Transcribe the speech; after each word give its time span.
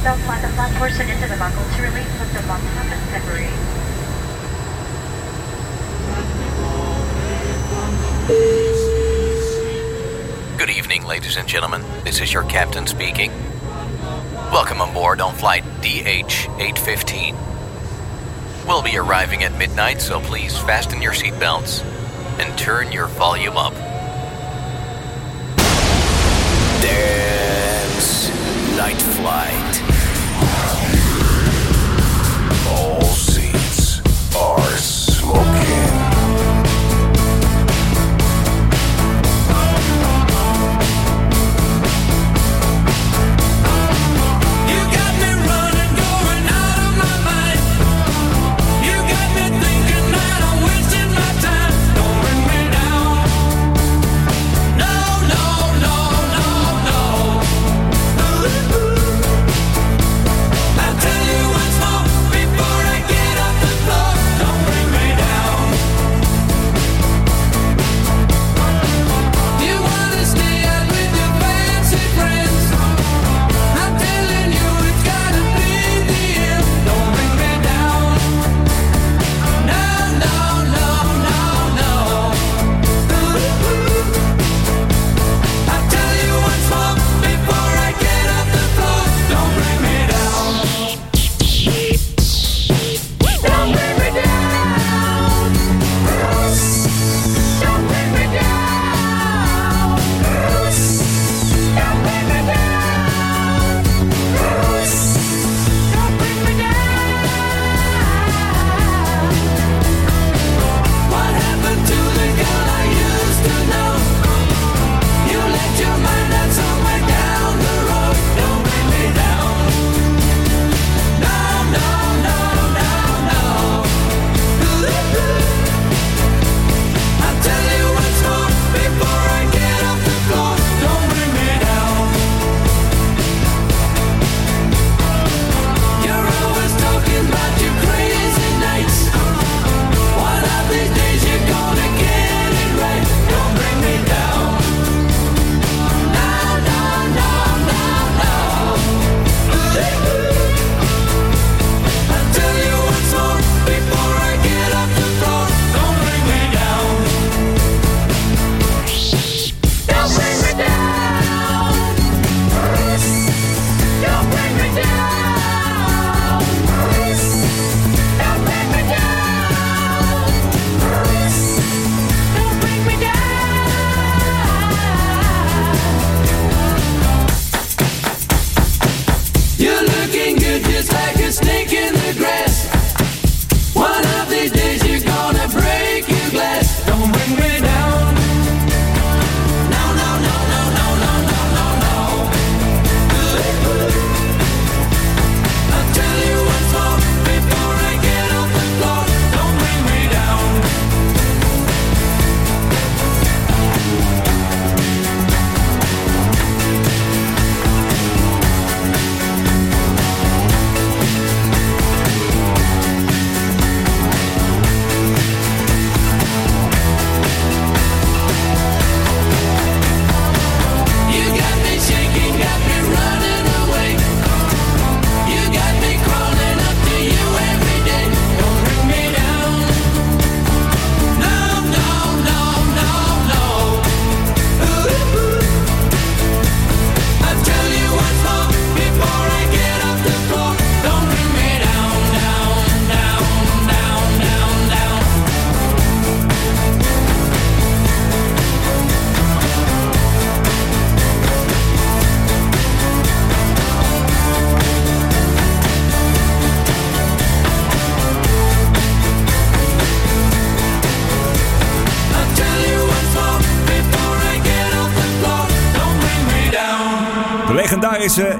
Stop 0.00 0.16
flat 0.20 0.40
the 0.40 0.48
front 0.54 0.74
portion 0.76 1.10
into 1.10 1.28
the 1.28 1.36
buckle 1.36 1.62
to 1.62 1.82
release 1.82 2.08
with 2.18 2.32
the 2.32 2.40
buckle 2.48 2.68
up 2.78 2.86
and 2.86 3.02
separate. 3.10 3.52
Good 10.56 10.70
evening, 10.70 11.04
ladies 11.04 11.36
and 11.36 11.46
gentlemen. 11.46 11.84
This 12.02 12.22
is 12.22 12.32
your 12.32 12.44
captain 12.44 12.86
speaking. 12.86 13.30
Welcome 14.50 14.80
aboard 14.80 15.20
on 15.20 15.34
flight 15.34 15.64
DH815. 15.82 17.36
We'll 18.66 18.82
be 18.82 18.96
arriving 18.96 19.44
at 19.44 19.52
midnight, 19.58 20.00
so 20.00 20.18
please 20.20 20.56
fasten 20.56 21.02
your 21.02 21.12
seatbelts 21.12 21.84
and 22.40 22.58
turn 22.58 22.90
your 22.90 23.08
volume 23.08 23.58
up. 23.58 23.74
Dance 26.80 28.30
Nightfly. 28.80 29.49
Stars. 34.50 34.99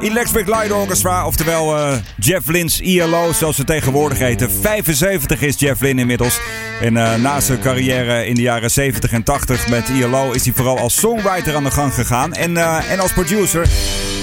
Electric 0.00 0.46
Light 0.46 0.72
Orchestra, 0.72 1.26
oftewel 1.26 1.76
eh, 1.76 1.92
Jeff 2.18 2.48
Lynn's 2.48 2.80
ILO, 2.80 3.32
zoals 3.32 3.56
ze 3.56 3.64
tegenwoordig 3.64 4.18
heten. 4.18 4.50
75 4.50 5.40
is 5.42 5.58
Jeff 5.58 5.80
Lynn 5.80 5.98
inmiddels. 5.98 6.40
En 6.80 6.94
uh, 6.94 7.14
na 7.14 7.40
zijn 7.40 7.60
carrière 7.60 8.26
in 8.26 8.34
de 8.34 8.42
jaren 8.42 8.70
70 8.70 9.12
en 9.12 9.22
80 9.22 9.68
met 9.68 9.88
ILO 9.88 10.30
is 10.30 10.44
hij 10.44 10.52
vooral 10.56 10.78
als 10.78 10.98
songwriter 10.98 11.54
aan 11.54 11.64
de 11.64 11.70
gang 11.70 11.94
gegaan 11.94 12.32
en, 12.32 12.56
eh, 12.56 12.90
en 12.90 13.00
als 13.00 13.12
producer. 13.12 13.68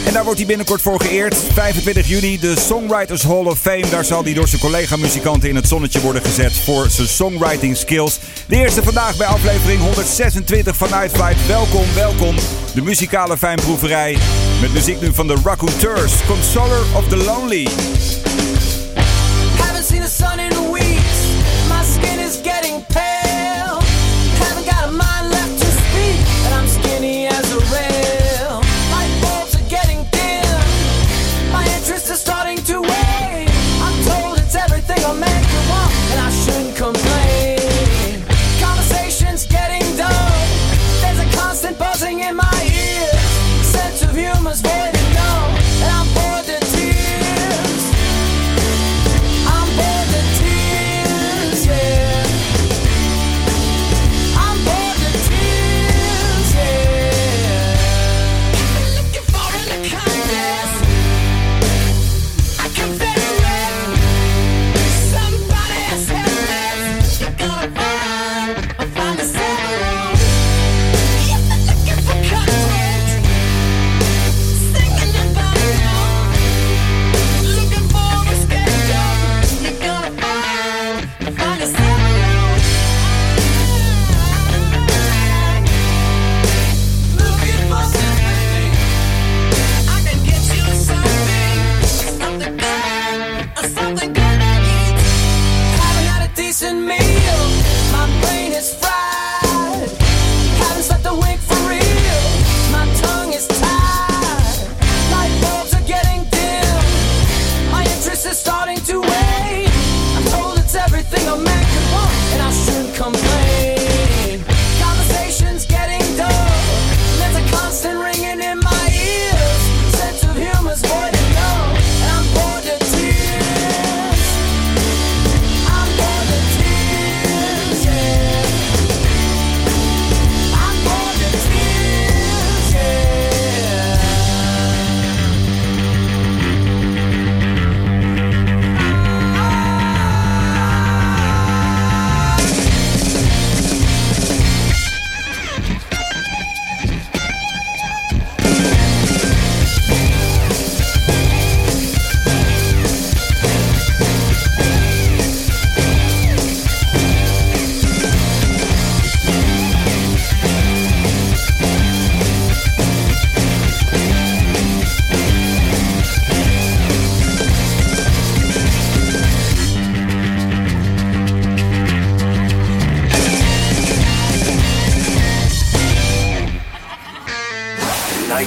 En 0.06 0.14
daar 0.14 0.24
wordt 0.24 0.38
hij 0.38 0.48
binnenkort 0.48 0.82
voor 0.82 1.02
geëerd. 1.02 1.36
25 1.54 2.08
juni, 2.08 2.40
de 2.40 2.54
Songwriters 2.60 3.24
Hall 3.24 3.46
of 3.46 3.60
Fame. 3.60 3.90
Daar 3.90 4.06
zal 4.06 4.24
hij 4.24 4.34
door 4.34 4.48
zijn 4.48 4.62
collega-muzikanten 4.62 5.50
in 5.50 5.56
het 5.56 5.68
zonnetje 5.68 6.02
worden 6.02 6.22
gezet 6.22 6.54
voor 6.54 6.90
zijn 6.90 7.08
songwriting 7.08 7.78
skills. 7.78 8.20
De 8.48 8.56
eerste 8.56 8.84
vandaag 8.84 9.18
bij 9.18 9.28
aflevering 9.28 9.82
126 9.82 10.78
van 10.78 10.90
Nightflight. 10.90 11.48
Welkom, 11.48 11.86
welkom. 11.96 12.36
De 12.74 12.82
muzikale 12.82 13.38
fijnproeverij. 13.38 14.18
Met 14.62 14.74
muziek 14.74 15.02
nu 15.02 15.14
van 15.14 15.28
de 15.28 15.36
Raconteurs. 15.44 16.26
Consoler 16.26 16.82
of 16.96 17.08
the 17.08 17.18
Lonely. 17.18 17.68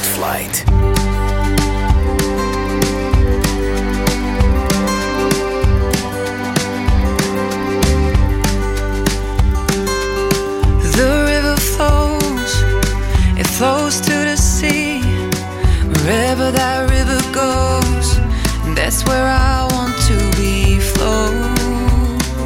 Night 0.01 0.07
Flight. 0.17 0.65
The 10.97 11.25
river 11.27 11.57
flows, 11.57 12.53
it 13.39 13.47
flows 13.47 14.01
to 14.01 14.11
the 14.11 14.37
sea. 14.37 15.01
Wherever 16.05 16.51
that 16.51 16.91
river 16.91 17.21
goes, 17.33 18.17
that's 18.75 19.05
where 19.07 19.27
I 19.27 19.69
want 19.73 19.97
to 20.09 20.17
be. 20.41 20.79
Flow, 20.81 21.31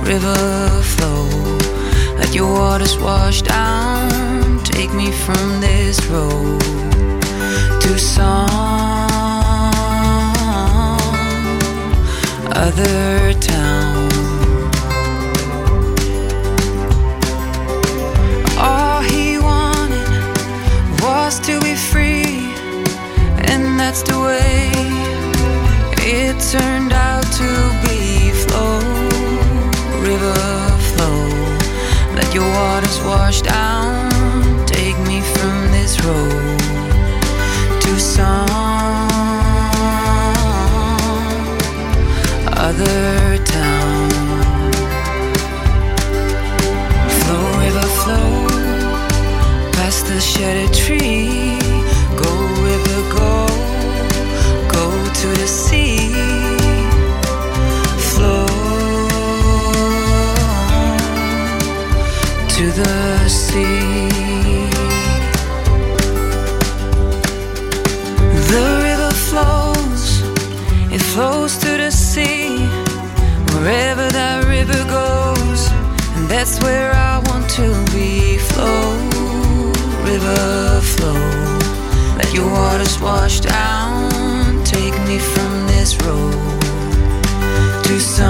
river, 0.02 0.82
flow. 0.82 1.28
Let 2.18 2.34
your 2.34 2.52
waters 2.52 2.98
wash 2.98 3.42
down. 3.42 4.62
Take 4.64 4.92
me 4.92 5.12
from 5.12 5.60
this 5.60 6.04
road 6.06 6.93
to 7.80 7.98
some 7.98 8.48
other 12.52 13.34
town. 13.34 14.10
All 18.58 19.02
he 19.02 19.38
wanted 19.38 20.08
was 21.02 21.38
to 21.40 21.60
be 21.60 21.74
free, 21.74 22.52
and 23.50 23.78
that's 23.78 24.02
the 24.02 24.18
way 24.18 24.70
it 26.06 26.36
turned 26.52 26.92
out 26.92 27.26
to 27.40 27.50
be. 27.84 28.30
Flow, 28.44 28.80
river, 30.00 30.34
flow. 30.92 31.28
Let 32.14 32.34
your 32.34 32.48
waters 32.50 32.98
wash 33.02 33.42
down. 33.42 34.10
Take 34.66 34.98
me 35.06 35.20
from 35.20 35.72
this 35.72 36.02
road 36.04 36.53
other 42.74 43.38
town. 43.44 44.10
Flow, 47.18 47.46
river, 47.60 47.88
flow 48.02 48.46
past 49.72 50.06
the 50.06 50.20
shattered 50.20 50.72
tree. 50.74 51.58
Go, 52.20 52.30
river, 52.68 53.00
go, 53.14 53.46
go 54.74 54.86
to 55.20 55.28
the 55.40 55.46
sea. 55.46 56.12
Flow 58.10 58.46
to 62.54 62.64
the 62.80 63.28
sea. 63.28 63.93
That's 76.44 76.62
where 76.62 76.92
I 76.92 77.20
want 77.30 77.48
to 77.52 77.68
be. 77.94 78.36
Flow, 78.36 78.98
river, 80.04 80.80
flow. 80.82 81.20
Let 82.18 82.34
your 82.34 82.50
waters 82.50 83.00
wash 83.00 83.40
down. 83.40 84.62
Take 84.62 84.92
me 85.08 85.18
from 85.18 85.52
this 85.68 85.96
road 86.04 86.60
to 87.84 87.98
some 87.98 88.23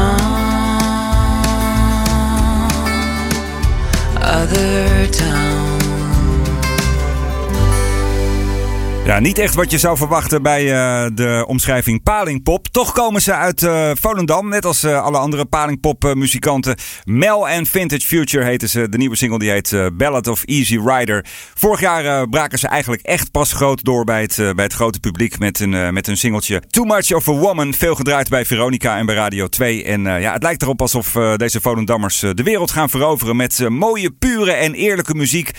Ja, 9.05 9.19
niet 9.19 9.39
echt 9.39 9.55
wat 9.55 9.71
je 9.71 9.79
zou 9.79 9.97
verwachten 9.97 10.43
bij 10.43 10.73
eh, 10.73 11.11
de 11.15 11.45
omschrijving 11.47 12.03
palingpop. 12.03 12.69
Toch 12.69 12.93
komen 12.93 13.23
ze 13.23 13.35
uit 13.35 13.63
eh, 13.63 13.91
Volendam, 14.01 14.49
net 14.49 14.65
als 14.65 14.83
eh, 14.83 15.03
alle 15.03 15.19
andere 15.19 15.45
palingpop 15.45 16.05
eh, 16.05 16.13
muzikanten. 16.13 16.77
Mel 17.05 17.49
en 17.49 17.67
Vintage 17.67 18.07
Future 18.07 18.45
heten 18.45 18.69
ze. 18.69 18.89
De 18.89 18.97
nieuwe 18.97 19.17
single 19.17 19.39
die 19.39 19.51
heet 19.51 19.77
Ballad 19.93 20.27
of 20.27 20.45
Easy 20.45 20.79
Rider. 20.85 21.25
Vorig 21.55 21.81
jaar 21.81 22.29
braken 22.29 22.59
ze 22.59 22.69
eigenlijk 22.69 23.03
echt 23.03 23.31
pas 23.31 23.53
groot 23.53 23.85
door 23.85 24.05
bij 24.05 24.23
het, 24.23 24.37
bij 24.37 24.65
het 24.65 24.73
grote 24.73 25.01
publiek 25.01 25.39
met 25.39 25.61
een, 25.61 25.95
met 25.95 26.09
een 26.09 26.17
singeltje 26.17 26.63
Too 26.71 26.85
Much 26.85 27.13
of 27.13 27.29
a 27.29 27.33
Woman. 27.33 27.75
Veel 27.75 27.95
gedraaid 27.95 28.29
bij 28.29 28.45
Veronica 28.45 28.99
en 28.99 29.07
bij 29.07 29.15
Radio 29.15 29.49
2. 29.49 29.85
En 29.85 30.03
ja, 30.03 30.33
het 30.33 30.43
lijkt 30.43 30.63
erop 30.63 30.81
alsof 30.81 31.13
deze 31.37 31.61
Volendammers 31.61 32.19
de 32.21 32.43
wereld 32.43 32.71
gaan 32.71 32.91
veroveren 32.91 33.37
met 33.37 33.69
mooie, 33.69 34.11
pure 34.11 34.53
en 34.53 34.75
eerlijke 34.75 35.15
muziek. 35.15 35.51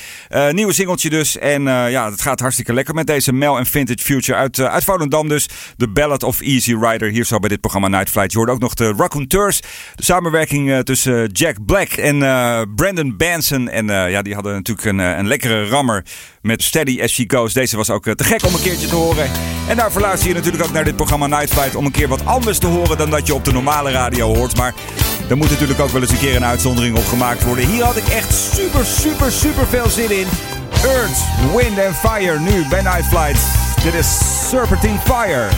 Nieuwe 0.51 0.73
singeltje 0.73 1.09
dus. 1.09 1.37
En 1.37 1.63
ja, 1.63 2.11
het 2.11 2.21
gaat 2.21 2.39
hartstikke 2.39 2.73
lekker 2.73 2.93
met 2.93 3.07
deze 3.07 3.33
Mel 3.37 3.57
en 3.57 3.65
Vintage 3.65 4.03
Future 4.03 4.37
uit, 4.37 4.59
eh, 4.59 4.65
uit 4.65 4.83
Volendam 4.83 5.27
dus. 5.27 5.49
De 5.77 5.87
Ballad 5.89 6.23
of 6.23 6.41
Easy 6.41 6.75
Rider. 6.79 7.09
Hier 7.09 7.25
zo 7.25 7.39
bij 7.39 7.49
dit 7.49 7.61
programma 7.61 7.87
Night 7.87 8.09
Flight. 8.09 8.31
Je 8.31 8.37
hoorde 8.37 8.51
ook 8.51 8.59
nog 8.59 8.73
de 8.73 8.93
Raconteurs. 8.97 9.61
De 9.95 10.03
samenwerking 10.03 10.71
eh, 10.71 10.79
tussen 10.79 11.27
Jack 11.31 11.65
Black 11.65 11.89
en 11.89 12.23
eh, 12.23 12.61
Brandon 12.75 13.17
Banson. 13.17 13.69
En 13.69 13.89
eh, 13.89 14.11
ja, 14.11 14.21
die 14.21 14.33
hadden 14.33 14.53
natuurlijk 14.53 14.87
een, 14.87 14.99
eh, 14.99 15.17
een 15.17 15.27
lekkere 15.27 15.67
rammer 15.67 16.05
met 16.41 16.63
Steady 16.63 17.01
As 17.01 17.11
She 17.11 17.23
Goes. 17.27 17.53
Deze 17.53 17.77
was 17.77 17.89
ook 17.89 18.05
eh, 18.07 18.13
te 18.13 18.23
gek 18.23 18.45
om 18.45 18.53
een 18.53 18.61
keertje 18.61 18.87
te 18.87 18.95
horen. 18.95 19.29
En 19.67 19.77
daarvoor 19.77 20.01
luister 20.01 20.27
je 20.27 20.33
natuurlijk 20.33 20.63
ook 20.63 20.71
naar 20.71 20.83
dit 20.83 20.95
programma 20.95 21.27
Night 21.27 21.49
Flight. 21.49 21.75
Om 21.75 21.85
een 21.85 21.91
keer 21.91 22.07
wat 22.07 22.25
anders 22.25 22.57
te 22.57 22.67
horen 22.67 22.97
dan 22.97 23.09
dat 23.09 23.27
je 23.27 23.33
op 23.33 23.45
de 23.45 23.51
normale 23.51 23.91
radio 23.91 24.35
hoort. 24.35 24.55
Maar 24.57 24.73
er 25.29 25.37
moet 25.37 25.49
natuurlijk 25.49 25.79
ook 25.79 25.89
wel 25.89 26.01
eens 26.01 26.11
een 26.11 26.17
keer 26.17 26.35
een 26.35 26.45
uitzondering 26.45 26.97
op 26.97 27.05
gemaakt 27.05 27.43
worden. 27.43 27.67
Hier 27.67 27.83
had 27.83 27.97
ik 27.97 28.07
echt 28.07 28.33
super, 28.33 28.85
super, 28.85 29.31
super 29.31 29.67
veel 29.67 29.89
zin 29.89 30.11
in. 30.19 30.54
Earth, 30.85 31.25
Wind 31.55 31.79
and 31.79 31.95
Fire 31.95 32.39
nu 32.39 32.67
bij 32.67 32.81
Night 32.81 33.05
Flight. 33.05 33.39
Dit 33.83 33.93
is 33.93 34.49
Serpentine 34.49 34.99
Fire. 34.99 35.49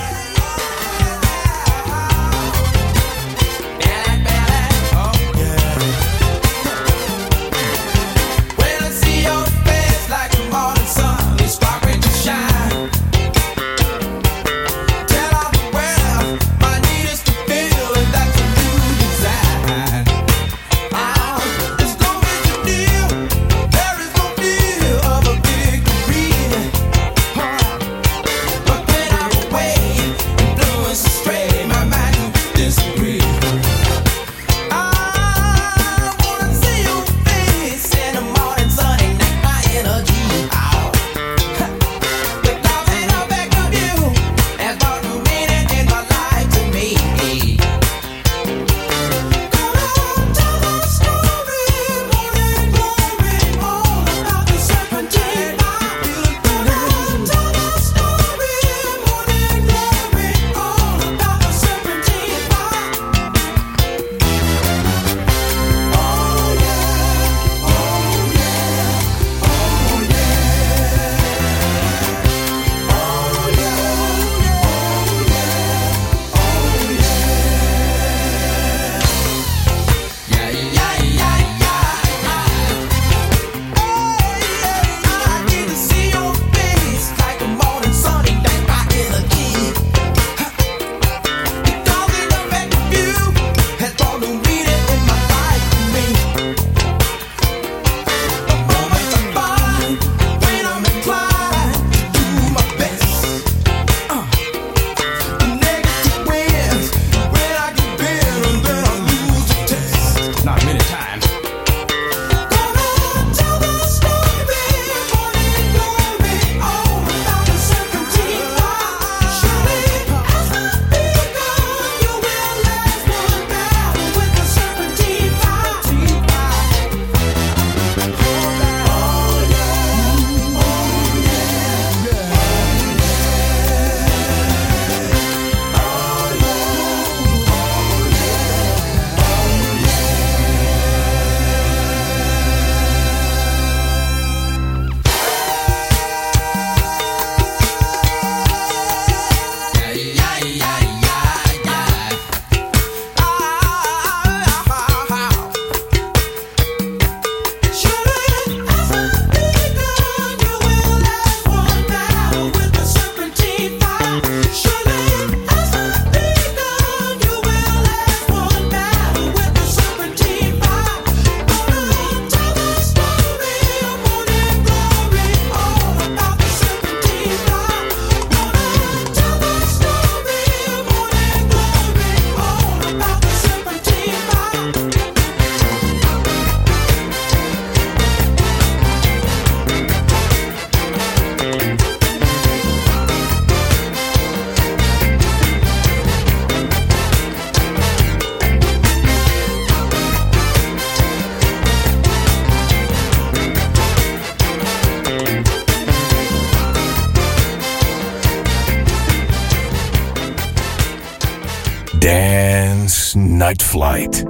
Flight. 213.77 214.25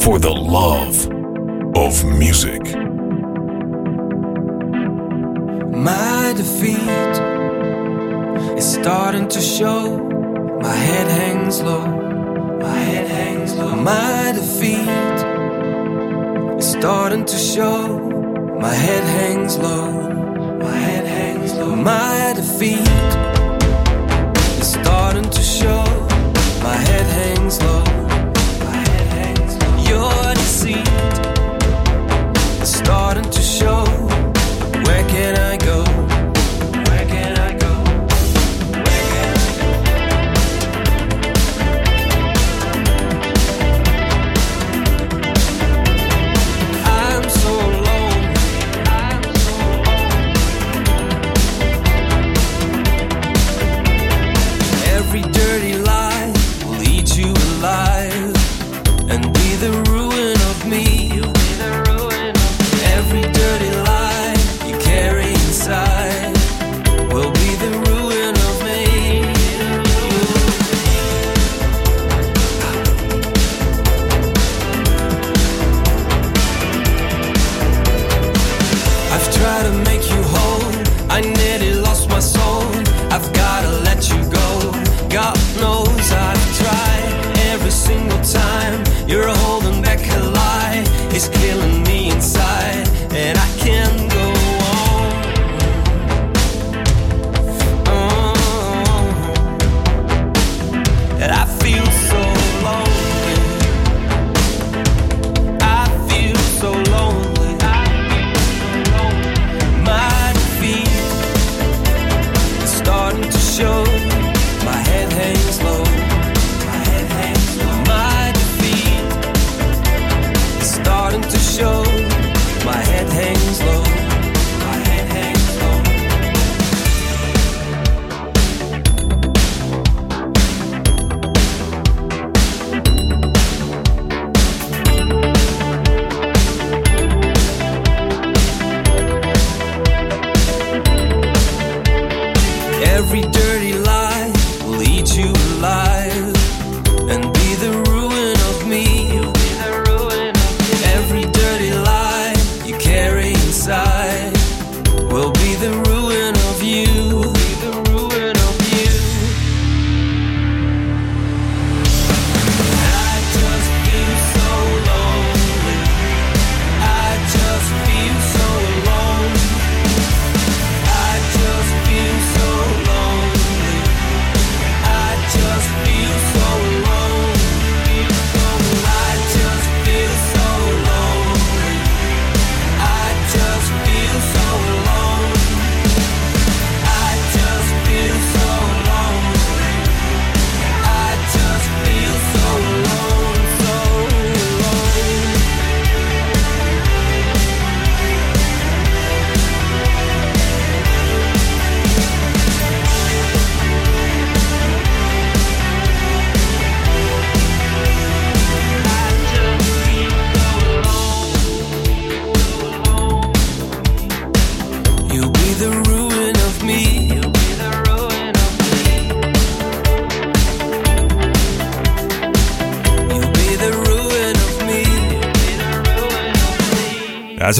For 0.00 0.18
the 0.18 0.34
love 0.34 0.96
of 1.76 2.04
music. 2.04 2.60
My 5.90 6.34
defeat 6.36 7.14
is 8.58 8.66
starting 8.74 9.28
to 9.28 9.40
show. 9.40 9.96
My 10.60 10.74
head 10.74 11.06
hangs 11.06 11.62
low. 11.62 11.86
My 12.66 12.78
head 12.90 13.06
hangs 13.06 13.54
low. 13.54 13.76
My 13.76 14.32
defeat 14.34 15.18
is 16.58 16.68
starting 16.72 17.24
to 17.26 17.38
show. 17.38 17.80
My 18.58 18.74
head 18.74 19.04
hangs 19.04 19.56
low. 19.56 19.86
My 20.58 20.76
head 20.88 21.06
hangs 21.06 21.52
low. 21.54 21.76
My 21.76 22.32
defeat 22.34 23.03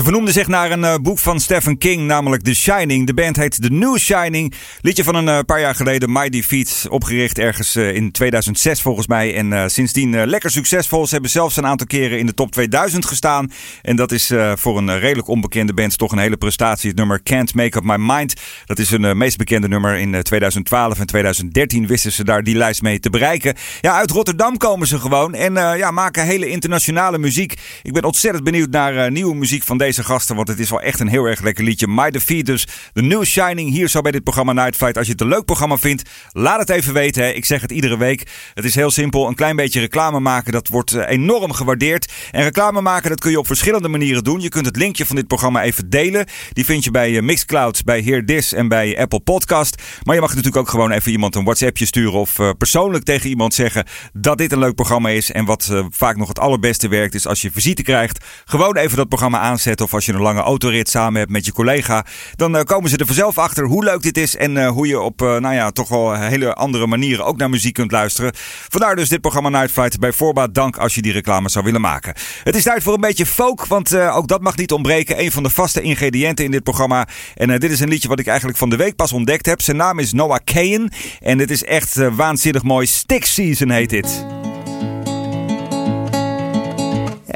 ze 0.05 0.11
vernoemde 0.11 0.33
zich 0.33 0.49
naar 0.49 0.71
een 0.71 0.85
eh, 0.85 0.95
boek 1.03 1.19
van 1.19 1.41
Stephen 1.41 1.79
King, 1.79 2.07
namelijk 2.07 2.43
The 2.43 2.55
Shining. 2.55 3.07
De 3.07 3.15
band 3.15 3.37
heet 3.37 3.63
The 3.63 3.71
New 3.71 3.99
Shining. 3.99 4.55
Liedje 4.81 5.05
van 5.05 5.15
een 5.15 5.29
eh, 5.29 5.39
paar 5.47 5.61
jaar 5.61 5.75
geleden, 5.75 6.13
My 6.13 6.29
Defeat. 6.29 6.87
Opgericht 6.89 7.39
ergens 7.39 7.77
eh, 7.77 7.95
in 7.95 8.13
2006 8.13 8.83
volgens 8.83 9.07
mij. 9.07 9.35
En 9.35 9.71
sindsdien 9.71 10.27
lekker 10.27 10.51
succesvol. 10.51 11.07
Ze 11.07 11.13
hebben 11.13 11.31
zelfs 11.31 11.57
een 11.57 11.67
aantal 11.67 11.87
keren 11.87 12.19
in 12.19 12.27
de 12.27 12.35
top 12.35 12.53
2000 12.53 13.05
gestaan. 13.05 13.53
En 13.83 13.97
dat 13.97 14.13
is 14.13 14.33
voor 14.55 14.79
een 14.79 14.99
redelijk 14.99 15.29
onbekende 15.29 15.75
band 15.75 15.99
toch 15.99 16.13
een 16.13 16.19
hele 16.19 16.37
prestatie. 16.37 16.89
Het 16.89 16.99
nummer 16.99 17.23
Can't 17.23 17.55
Make 17.55 17.79
Up 17.79 17.85
My 17.85 17.97
Mind. 17.99 18.35
Dat 18.65 18.79
is 18.79 18.91
hun 18.91 19.17
meest 19.17 19.37
bekende 19.37 19.69
nummer. 19.69 19.99
In 19.99 20.15
eh, 20.15 20.21
2012 20.21 20.99
en 20.99 21.07
2013 21.07 21.87
wisten 21.87 22.13
ze 22.13 22.25
daar 22.25 22.43
die 22.43 22.57
lijst 22.57 22.83
mee 22.83 23.01
te 23.01 23.11
bereiken. 23.11 23.55
Ja, 23.81 23.97
uit 23.97 24.11
Rotterdam 24.11 24.57
komen 24.57 24.87
ze 24.87 24.99
gewoon. 24.99 25.35
En 25.35 25.55
ja, 25.55 25.91
maken 25.91 26.25
hele 26.25 26.49
internationale 26.49 27.19
muziek. 27.19 27.55
Ik 27.83 27.93
ben 27.93 28.05
ontzettend 28.05 28.45
benieuwd 28.45 28.71
naar 28.71 29.11
nieuwe 29.11 29.35
muziek 29.35 29.63
van 29.63 29.79
deze 29.79 29.94
gasten. 30.03 30.37
Want 30.37 30.49
het 30.49 30.59
is 30.59 30.71
wel 30.71 30.81
echt 30.81 31.01
een 31.01 31.09
heel 31.09 31.25
erg 31.25 31.41
lekker 31.41 31.65
liedje. 31.65 31.89
My 31.89 32.11
Defeat 32.11 32.45
dus. 32.45 32.67
The 32.93 33.03
New 33.03 33.25
Shining 33.25 33.71
hier 33.71 33.89
zo 33.89 34.01
bij 34.01 34.13
dit 34.13 34.23
programma 34.23 34.53
Night 34.53 34.77
Flight. 34.77 34.97
Als 34.97 35.07
je 35.07 35.13
het 35.13 35.21
een 35.21 35.29
leuk 35.29 35.45
programma 35.45 35.77
vindt, 35.77 36.11
laat 36.33 36.59
het 36.59 36.71
even 36.71 36.93
weten. 36.93 37.23
Hè. 37.23 37.31
Ik 37.31 37.45
zeg 37.45 37.61
het 37.61 37.73
iedere 37.73 37.99
week. 37.99 38.27
Het 38.55 38.65
is 38.65 38.75
heel 38.75 38.91
simpel. 38.91 39.29
Een 39.29 39.35
klein 39.35 39.57
beetje 39.57 39.81
reclame 39.81 40.21
maken, 40.21 40.53
dat 40.53 40.69
wordt 40.69 40.93
eh, 40.93 41.09
enorm 41.09 41.53
gewaardeerd. 41.53 42.13
En 42.31 42.43
reclame 42.43 42.81
maken, 42.81 43.11
dat 43.11 43.21
kun 43.21 43.31
je 43.31 43.39
op 43.39 43.47
verschillende 43.47 43.89
manieren 43.89 44.25
doen. 44.25 44.41
Je 44.41 44.49
kunt 44.49 44.67
het 44.67 44.77
linkje 44.77 45.07
van 45.07 45.17
dit 45.17 45.27
programma 45.27 45.63
even 45.63 45.91
delen. 45.91 46.27
Die 46.53 46.65
vind 46.65 46.85
je 46.85 46.91
bij 46.91 47.17
eh, 47.17 47.23
Mixcloud, 47.23 47.85
bij 47.85 48.01
Hear 48.01 48.25
This 48.25 48.53
en 48.53 48.69
bij 48.69 48.99
Apple 48.99 49.21
Podcast. 49.21 49.83
Maar 50.03 50.15
je 50.15 50.21
mag 50.21 50.31
natuurlijk 50.31 50.57
ook 50.57 50.69
gewoon 50.69 50.91
even 50.91 51.13
iemand 51.13 51.35
een 51.35 51.45
WhatsAppje 51.45 51.87
sturen 51.87 52.21
of 52.21 52.39
eh, 52.39 52.51
persoonlijk 52.59 53.05
tegen 53.05 53.29
iemand 53.29 53.55
zeggen 53.55 53.85
dat 54.13 54.39
dit 54.39 54.53
een 54.53 54.59
leuk 54.59 54.75
programma 54.75 55.09
is. 55.09 55.31
En 55.31 55.45
wat 55.45 55.73
vaak 55.91 56.17
nog 56.17 56.29
het 56.29 56.39
allerbeste 56.39 56.89
werkt 56.89 57.15
is 57.15 57.27
als 57.27 57.43
je 57.43 57.51
visite 57.51 57.83
krijgt, 57.83 58.25
gewoon 58.45 58.77
even 58.77 58.97
dat 58.97 59.09
programma 59.09 59.39
aanzetten. 59.39 59.84
Of 59.85 59.95
als 59.95 60.07
je 60.07 60.13
een 60.13 60.21
lange 60.21 60.41
autorit 60.41 60.89
samen 60.89 61.19
hebt 61.19 61.31
met 61.31 61.45
je 61.45 61.53
collega, 61.53 62.05
dan 62.37 62.57
eh, 62.57 62.63
komen 62.63 62.91
ze 62.91 62.97
er 62.97 63.07
vanzelf 63.07 63.39
achter 63.39 63.65
hoe 63.65 63.85
leuk 63.85 64.03
dit 64.03 64.19
is 64.19 64.37
en 64.37 64.57
eh, 64.57 64.69
hoe 64.69 64.87
je 64.87 65.01
op, 65.01 65.23
eh, 65.23 65.37
nou 65.37 65.55
ja, 65.55 65.71
toch 65.71 65.89
wel 65.89 66.15
hele 66.15 66.55
andere 66.55 66.87
manieren 66.87 67.25
ook 67.25 67.37
naar 67.37 67.51
muziek 67.51 67.75
kunt 67.75 67.93
luisteren. 67.93 68.33
Vandaar 68.69 68.97
dus 68.97 69.09
dit 69.09 69.21
programma 69.21 69.49
Night 69.49 69.71
Flight. 69.71 69.99
Bij 69.99 70.13
voorbaat 70.13 70.55
dank 70.55 70.77
als 70.77 70.95
je 70.95 71.03
die 71.03 71.13
reclame 71.13 71.49
zou 71.49 71.65
willen 71.65 71.81
maken. 71.81 72.15
Het 72.45 72.57
is 72.57 72.63
tijd 72.63 72.83
voor 72.83 72.95
een 72.95 73.01
beetje 73.01 73.27
folk, 73.27 73.67
want 73.67 73.97
ook 73.97 74.29
dat 74.29 74.41
mag 74.41 74.57
niet 74.57 74.73
ontbreken. 74.73 75.21
Een 75.21 75.33
van 75.33 75.43
de 75.43 75.51
vaste 75.51 75.81
ingrediënten 75.81 76.45
in 76.45 76.51
dit 76.51 76.63
programma. 76.63 77.09
En 77.35 77.61
dit 77.61 77.71
is 77.71 77.81
een 77.81 77.89
liedje 77.89 78.09
wat 78.09 78.19
ik 78.19 78.27
eigenlijk 78.27 78.59
van 78.59 78.71
de 78.71 78.77
week 78.77 78.97
pas 78.97 79.13
ontdekt 79.13 79.47
heb. 79.47 79.61
Zijn 79.61 79.77
naam 79.77 79.99
is 79.99 80.13
Noah 80.13 80.39
Kayen. 80.45 80.93
En 81.21 81.39
dit 81.39 81.51
is 81.51 81.65
echt 81.65 81.95
waanzinnig 82.17 82.63
mooi. 82.63 82.87
Stick 82.87 83.25
Season 83.25 83.71
heet 83.71 83.91
dit. 83.91 84.34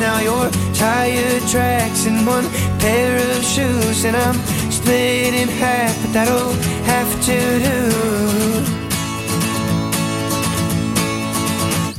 Now 0.00 0.20
your 0.20 0.50
tire 0.74 1.40
tracks 1.48 2.06
in 2.06 2.26
one 2.26 2.44
pair 2.80 3.16
of 3.16 3.42
shoes, 3.42 4.04
and 4.04 4.14
I'm 4.14 4.34
split 4.70 5.32
in 5.32 5.48
half, 5.48 5.96
but 6.02 6.12
that'll 6.12 6.52
have 6.84 7.10
to 7.24 7.38
do. 7.68 8.86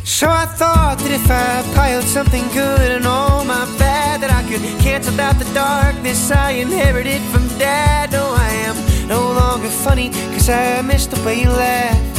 So 0.04 0.28
I 0.30 0.46
thought 0.46 0.98
that 1.00 1.12
if 1.12 1.32
I 1.32 1.64
piled 1.76 2.04
something 2.04 2.44
good 2.50 2.92
and 2.92 3.08
all 3.08 3.46
my 3.46 3.66
bad, 3.80 4.22
that 4.22 4.32
I 4.32 4.44
could 4.50 4.62
cancel 4.82 5.20
out 5.20 5.40
the 5.40 5.52
darkness 5.54 6.30
I 6.30 6.52
inherited 6.52 7.22
from 7.32 7.48
dad. 7.58 8.12
No, 8.12 8.26
I 8.38 8.50
am 8.68 9.08
no 9.08 9.22
longer 9.32 9.70
funny, 9.70 10.10
cause 10.34 10.50
I 10.50 10.82
missed 10.82 11.12
the 11.12 11.24
way 11.24 11.42
you 11.42 11.50
laughed. 11.50 12.17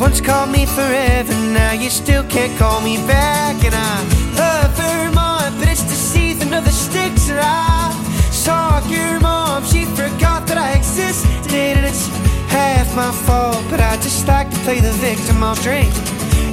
Once 0.00 0.20
called 0.20 0.50
me 0.50 0.64
forever, 0.64 1.34
now 1.52 1.72
you 1.72 1.90
still 1.90 2.22
can't 2.24 2.56
call 2.56 2.80
me 2.80 2.96
back. 3.08 3.56
And 3.64 3.74
I 3.74 3.96
love 4.38 4.70
Vermont, 4.76 5.58
but 5.58 5.68
it's 5.68 5.82
the 5.82 6.00
season 6.14 6.54
of 6.54 6.64
the 6.64 6.70
sticks. 6.70 7.28
And 7.28 7.40
I 7.40 7.90
saw 8.30 8.78
your 8.86 9.18
mom, 9.20 9.64
she 9.64 9.84
forgot 9.84 10.46
that 10.46 10.56
I 10.56 10.74
existed. 10.74 11.52
And 11.52 11.84
it's 11.84 12.06
half 12.46 12.94
my 12.94 13.10
fault, 13.26 13.64
but 13.70 13.80
I 13.80 13.96
just 13.96 14.28
like 14.28 14.48
to 14.50 14.56
play 14.58 14.78
the 14.78 14.92
victim. 14.92 15.42
I'll 15.42 15.56
drink 15.56 15.92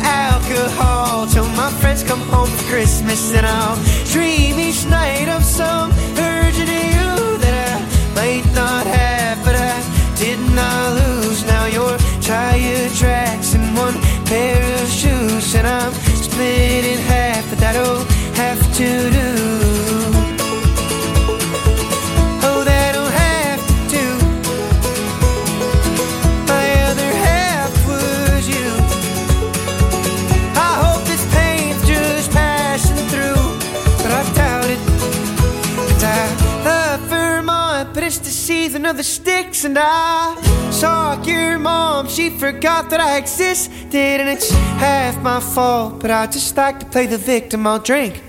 alcohol 0.02 1.28
till 1.28 1.48
my 1.50 1.70
friends 1.82 2.04
come 2.04 2.22
home 2.22 2.50
for 2.50 2.64
Christmas, 2.64 3.32
and 3.34 3.46
I'll 3.46 3.78
dream 4.06 4.60
each 4.60 4.86
night 4.88 5.30
of 5.30 5.44
some 5.44 5.92
version 6.18 6.68
of 6.68 6.84
you 6.98 7.38
that 7.44 7.56
I 7.70 8.16
might 8.16 8.46
not 8.56 8.88
have, 8.88 9.38
but 9.46 9.56
I 9.56 9.76
did 10.18 10.40
not 10.56 10.94
lose. 10.94 11.46
Now 11.46 11.66
your 11.68 11.98
tire 12.26 12.90
tracks 12.90 13.54
in 13.54 13.62
one 13.76 13.94
pair 14.26 14.60
of 14.82 14.90
shoes, 14.90 15.54
and 15.54 15.68
I'm 15.68 15.94
split 15.94 16.84
in 16.84 16.98
half, 16.98 17.48
but 17.52 17.60
that'll 17.60 18.04
have 18.34 18.60
to 18.78 19.12
do. 19.20 19.30
Oh, 22.42 22.64
that'll 22.66 23.12
have 23.24 23.62
to 23.68 23.76
do. 23.98 24.08
My 26.48 26.66
other 26.90 27.12
half 27.28 27.72
was 27.86 28.50
you. 28.50 28.72
I 30.58 30.72
hope 30.84 31.06
this 31.06 31.26
just 31.86 32.32
passing 32.32 33.02
through, 33.12 33.42
but 34.02 34.12
I 34.12 34.24
doubt. 34.34 34.66
And 34.66 36.04
I 36.04 36.64
love 36.66 37.94
but 37.94 38.04
it's 38.04 38.18
the 38.18 38.32
season 38.32 38.86
of 38.86 38.98
the 38.98 39.04
sticks, 39.04 39.64
and 39.64 39.78
I 39.78 40.36
saw 40.72 41.22
your 41.24 41.60
mom. 41.60 42.05
She 42.16 42.30
forgot 42.30 42.90
that 42.92 43.02
I 43.02 43.18
existed, 43.18 44.22
and 44.22 44.30
it's 44.30 44.50
half 44.80 45.22
my 45.22 45.42
fault, 45.42 46.00
but 46.00 46.12
I 46.12 46.28
just 46.28 46.56
like 46.56 46.80
to 46.80 46.86
play 46.86 47.08
the 47.08 47.18
victim. 47.18 47.68
I'll 47.68 47.78
drink 47.78 48.22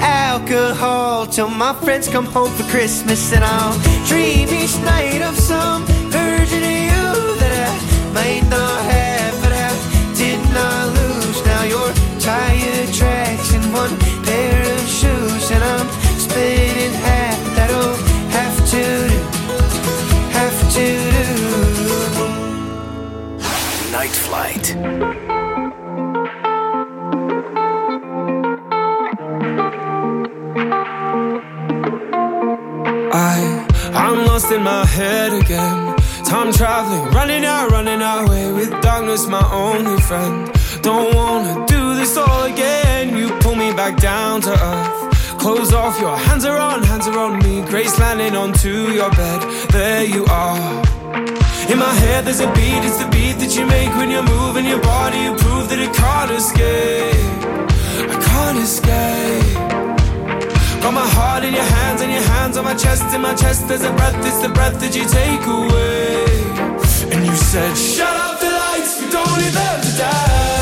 alcohol 0.00 1.26
till 1.26 1.48
my 1.48 1.72
friends 1.82 2.08
come 2.08 2.26
home 2.26 2.50
for 2.50 2.64
Christmas, 2.64 3.32
and 3.32 3.42
I'll 3.42 3.72
dream 4.04 4.50
each 4.50 4.76
night 4.84 5.22
of 5.22 5.34
some 5.38 5.86
version 6.10 6.62
of 6.62 6.76
you 6.90 7.08
that 7.40 7.54
I 7.70 8.12
might 8.12 8.44
not 8.50 8.78
have, 8.92 9.34
but 9.42 9.52
I 9.54 9.70
did 10.14 10.40
not 10.52 10.88
lose. 10.98 11.42
Now 11.46 11.62
your 11.64 11.90
tire 12.20 12.86
tracks 12.92 13.54
in 13.54 13.62
one 13.72 13.96
pair 14.26 14.60
of 14.60 14.86
shoes, 14.86 15.50
and 15.50 15.64
I'm 15.64 15.88
split 16.18 16.71
I, 33.14 33.66
I'm 33.94 34.26
lost 34.26 34.50
in 34.50 34.62
my 34.64 34.84
head 34.84 35.32
again. 35.32 35.96
Time 36.24 36.52
traveling, 36.52 37.12
running 37.12 37.44
out, 37.44 37.70
running 37.70 38.02
away 38.02 38.52
with 38.52 38.70
darkness, 38.82 39.28
my 39.28 39.48
only 39.52 40.00
friend. 40.02 40.50
Don't 40.82 41.14
wanna 41.14 41.64
do 41.66 41.94
this 41.94 42.16
all 42.16 42.44
again. 42.44 43.16
You 43.16 43.30
pull 43.40 43.54
me 43.54 43.72
back 43.72 43.96
down 43.98 44.40
to 44.40 44.50
earth. 44.50 45.38
Close 45.38 45.72
off, 45.72 46.00
your 46.00 46.16
hands 46.16 46.44
are 46.44 46.58
on, 46.58 46.82
hands 46.82 47.06
are 47.06 47.16
on 47.16 47.38
me. 47.38 47.62
Grace 47.62 47.96
landing 48.00 48.34
onto 48.34 48.90
your 48.90 49.10
bed. 49.10 49.70
There 49.70 50.04
you 50.04 50.24
are. 50.26 50.91
In 51.72 51.78
my 51.78 51.94
head, 52.04 52.26
there's 52.26 52.40
a 52.40 52.52
beat, 52.52 52.84
it's 52.84 52.98
the 52.98 53.08
beat 53.08 53.40
that 53.40 53.56
you 53.56 53.64
make 53.64 53.88
when 53.96 54.10
you're 54.10 54.28
moving 54.36 54.66
your 54.66 54.82
body. 54.82 55.16
You 55.24 55.32
prove 55.34 55.70
that 55.70 55.80
it 55.80 55.88
can't 55.96 56.30
escape. 56.30 57.16
I 58.12 58.16
can't 58.28 58.58
escape. 58.60 59.56
Got 60.82 60.92
my 60.92 61.08
heart 61.16 61.44
in 61.44 61.54
your 61.54 61.64
hands 61.64 62.02
and 62.02 62.12
your 62.12 62.26
hands 62.36 62.58
on 62.58 62.64
my 62.64 62.74
chest. 62.74 63.14
In 63.14 63.22
my 63.22 63.34
chest, 63.34 63.68
there's 63.68 63.84
a 63.84 63.92
breath, 63.94 64.14
it's 64.20 64.42
the 64.42 64.50
breath 64.50 64.76
that 64.80 64.92
you 64.94 65.08
take 65.08 65.44
away. 65.48 66.28
And 67.08 67.24
you 67.24 67.34
said, 67.34 67.72
Shut 67.74 68.16
up 68.20 68.38
the 68.38 68.50
lights, 68.52 69.00
we 69.00 69.08
don't 69.08 69.38
need 69.40 69.54
them 69.56 69.80
to 69.80 69.92
dance. 69.96 70.61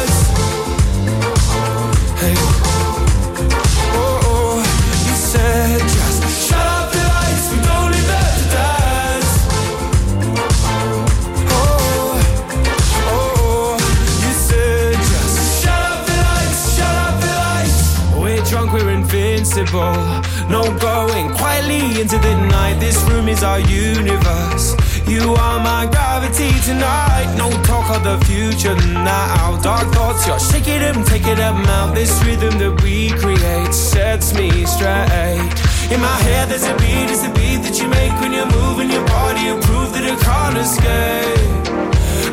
No 19.73 20.63
going 20.81 21.31
quietly 21.31 22.01
into 22.01 22.19
the 22.19 22.35
night. 22.49 22.81
This 22.81 23.01
room 23.05 23.29
is 23.29 23.45
our 23.45 23.61
universe. 23.61 24.75
You 25.07 25.35
are 25.35 25.61
my 25.61 25.87
gravity 25.87 26.51
tonight. 26.65 27.33
No 27.39 27.49
talk 27.63 27.89
of 27.97 28.03
the 28.03 28.19
future 28.27 28.75
now. 28.93 29.61
Dark 29.63 29.87
thoughts, 29.95 30.27
you're 30.27 30.41
shaking 30.41 30.81
them, 30.81 31.05
taking 31.05 31.37
them 31.37 31.65
out. 31.67 31.95
This 31.95 32.11
rhythm 32.25 32.59
that 32.59 32.83
we 32.83 33.11
create 33.11 33.73
sets 33.73 34.35
me 34.35 34.51
straight. 34.67 35.55
In 35.93 36.01
my 36.01 36.19
head, 36.27 36.49
there's 36.49 36.65
a 36.65 36.75
beat, 36.75 37.09
it's 37.09 37.23
the 37.23 37.33
beat 37.35 37.63
that 37.63 37.79
you 37.81 37.87
make 37.89 38.13
when 38.21 38.33
you're 38.33 38.51
moving 38.51 38.91
your 38.91 39.07
body. 39.07 39.43
You 39.43 39.61
prove 39.61 39.93
that 39.93 40.03
I 40.03 40.17
can't 40.19 40.59
escape. 40.59 41.71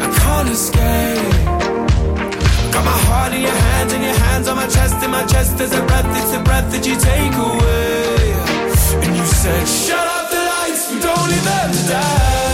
I 0.01 0.09
can't 0.17 0.49
escape. 0.49 1.56
Got 2.77 2.85
my 2.85 2.99
heart 3.09 3.33
in 3.33 3.41
your 3.41 3.59
hands 3.69 3.91
and 3.91 4.03
your 4.03 4.13
hands 4.13 4.47
on 4.47 4.55
my 4.55 4.67
chest. 4.67 5.03
In 5.03 5.09
my 5.09 5.25
chest, 5.25 5.57
there's 5.57 5.71
a 5.71 5.83
breath, 5.87 6.05
it's 6.15 6.31
the 6.31 6.43
breath 6.43 6.71
that 6.71 6.85
you 6.85 6.95
take 6.95 7.33
away. 7.33 8.33
And 9.03 9.17
you 9.17 9.25
said, 9.25 9.67
Shut 9.67 10.05
up 10.15 10.29
the 10.29 10.37
lights, 10.37 10.91
we 10.91 10.99
don't 10.99 11.27
need 11.27 11.41
them 11.41 11.71
to 11.71 11.89
dance. 11.89 12.46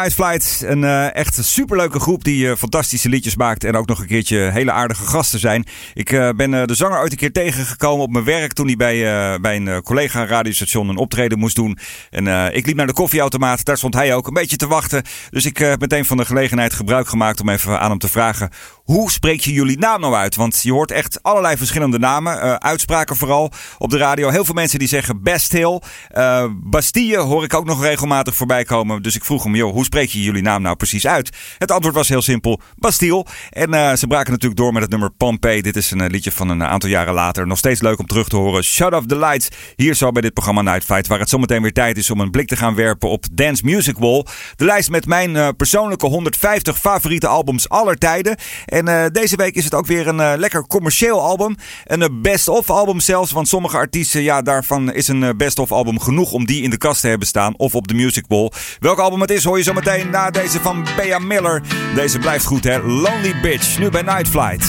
Night 0.00 0.14
Flight. 0.14 0.62
Een 0.66 0.84
eh, 0.84 1.14
echt 1.14 1.44
superleuke 1.44 2.00
groep 2.00 2.24
die 2.24 2.50
eh, 2.50 2.56
fantastische 2.56 3.08
liedjes 3.08 3.36
maakt. 3.36 3.64
En 3.64 3.76
ook 3.76 3.86
nog 3.86 3.98
een 3.98 4.06
keertje 4.06 4.38
hele 4.38 4.72
aardige 4.72 5.04
gasten 5.04 5.38
zijn. 5.38 5.64
Ik 5.94 6.12
eh, 6.12 6.28
ben 6.36 6.50
de 6.50 6.74
zanger 6.74 6.98
ooit 6.98 7.12
een 7.12 7.18
keer 7.18 7.32
tegengekomen 7.32 8.04
op 8.04 8.10
mijn 8.10 8.24
werk. 8.24 8.52
Toen 8.52 8.66
hij 8.66 8.76
bij, 8.76 9.40
bij 9.40 9.56
een 9.56 9.82
collega 9.82 10.26
radiostation 10.26 10.88
een 10.88 10.96
optreden 10.96 11.38
moest 11.38 11.56
doen. 11.56 11.78
En 12.10 12.54
ik 12.54 12.66
liep 12.66 12.76
naar 12.76 12.86
de 12.86 12.92
koffieautomaat. 12.92 13.64
Daar 13.64 13.76
stond 13.76 13.94
hij 13.94 14.14
ook 14.14 14.26
een 14.26 14.34
beetje 14.34 14.56
te 14.56 14.66
wachten. 14.66 15.02
Dus 15.30 15.44
ik 15.44 15.58
heb 15.58 15.80
meteen 15.80 16.04
van 16.04 16.16
de 16.16 16.24
gelegenheid 16.24 16.72
gebruik 16.72 17.08
gemaakt 17.08 17.40
om 17.40 17.48
even 17.48 17.80
aan 17.80 17.90
hem 17.90 17.98
te 17.98 18.08
vragen. 18.08 18.50
Hoe 18.90 19.10
spreek 19.10 19.40
je 19.40 19.52
jullie 19.52 19.78
naam 19.78 20.00
nou 20.00 20.14
uit? 20.14 20.36
Want 20.36 20.62
je 20.62 20.72
hoort 20.72 20.90
echt 20.90 21.22
allerlei 21.22 21.56
verschillende 21.56 21.98
namen. 21.98 22.40
eh, 22.40 22.54
uitspraken 22.54 23.16
vooral 23.16 23.52
op 23.78 23.90
de 23.90 23.96
radio. 23.96 24.28
Heel 24.28 24.44
veel 24.44 24.54
mensen 24.54 24.78
die 24.78 24.88
zeggen 24.88 25.22
Best 25.22 25.52
Hill. 25.52 25.80
Eh, 26.08 26.44
Bastille 26.50 27.18
hoor 27.18 27.44
ik 27.44 27.54
ook 27.54 27.64
nog 27.64 27.82
regelmatig 27.82 28.36
voorbij 28.36 28.64
komen. 28.64 29.02
Dus 29.02 29.14
ik 29.14 29.24
vroeg 29.24 29.42
hem, 29.42 29.54
joh, 29.54 29.72
hoe 29.72 29.84
spreek 29.84 30.08
je 30.08 30.22
jullie 30.22 30.42
naam 30.42 30.62
nou 30.62 30.76
precies 30.76 31.06
uit? 31.06 31.36
Het 31.58 31.70
antwoord 31.70 31.94
was 31.94 32.08
heel 32.08 32.22
simpel, 32.22 32.60
Bastille. 32.76 33.26
En 33.50 33.74
eh, 33.74 33.94
ze 33.96 34.06
braken 34.06 34.32
natuurlijk 34.32 34.60
door 34.60 34.72
met 34.72 34.82
het 34.82 34.90
nummer 34.90 35.10
Pompeii. 35.10 35.62
Dit 35.62 35.76
is 35.76 35.90
een 35.90 36.06
liedje 36.10 36.32
van 36.32 36.48
een 36.48 36.64
aantal 36.64 36.90
jaren 36.90 37.14
later. 37.14 37.46
Nog 37.46 37.58
steeds 37.58 37.80
leuk 37.80 37.98
om 37.98 38.06
terug 38.06 38.28
te 38.28 38.36
horen. 38.36 38.64
Shut 38.64 38.94
off 38.94 39.06
the 39.06 39.18
lights. 39.18 39.48
Hier 39.76 39.94
zo 39.94 40.12
bij 40.12 40.22
dit 40.22 40.32
programma 40.32 40.62
Night 40.62 40.84
Fight. 40.84 41.06
Waar 41.06 41.18
het 41.18 41.28
zometeen 41.28 41.62
weer 41.62 41.72
tijd 41.72 41.96
is 41.96 42.10
om 42.10 42.20
een 42.20 42.30
blik 42.30 42.48
te 42.48 42.56
gaan 42.56 42.74
werpen 42.74 43.08
op 43.08 43.24
Dance 43.32 43.64
Music 43.64 43.98
Wall. 43.98 44.24
De 44.56 44.64
lijst 44.64 44.90
met 44.90 45.06
mijn 45.06 45.56
persoonlijke 45.56 46.06
150 46.06 46.78
favoriete 46.78 47.26
albums 47.26 47.68
aller 47.68 47.98
tijden. 47.98 48.36
En 48.64 48.79
eh, 48.88 49.04
deze 49.12 49.36
week 49.36 49.54
is 49.54 49.64
het 49.64 49.74
ook 49.74 49.86
weer 49.86 50.08
een 50.08 50.20
eh, 50.20 50.32
lekker 50.36 50.66
commercieel 50.66 51.20
album. 51.20 51.56
Een 51.84 52.02
eh, 52.02 52.08
best-of 52.12 52.70
album 52.70 53.00
zelfs. 53.00 53.32
Want 53.32 53.48
sommige 53.48 53.76
artiesten, 53.76 54.22
ja, 54.22 54.42
daarvan 54.42 54.92
is 54.92 55.08
een 55.08 55.36
best-of 55.36 55.72
album 55.72 56.00
genoeg 56.00 56.32
om 56.32 56.46
die 56.46 56.62
in 56.62 56.70
de 56.70 56.76
kast 56.76 57.00
te 57.00 57.08
hebben 57.08 57.28
staan. 57.28 57.54
Of 57.56 57.74
op 57.74 57.88
de 57.88 57.94
Music 57.94 58.24
Wall. 58.28 58.50
Welk 58.78 58.98
album 58.98 59.20
het 59.20 59.30
is 59.30 59.44
hoor 59.44 59.56
je 59.56 59.64
zo 59.64 59.72
meteen 59.72 60.10
na 60.10 60.30
deze 60.30 60.60
van 60.60 60.86
Bea 60.96 61.18
Miller. 61.18 61.62
Deze 61.94 62.18
blijft 62.18 62.44
goed 62.44 62.64
hè. 62.64 62.78
Lonely 62.78 63.40
Bitch. 63.42 63.78
Nu 63.78 63.90
bij 63.90 64.02
Night 64.02 64.28
Flight. 64.28 64.64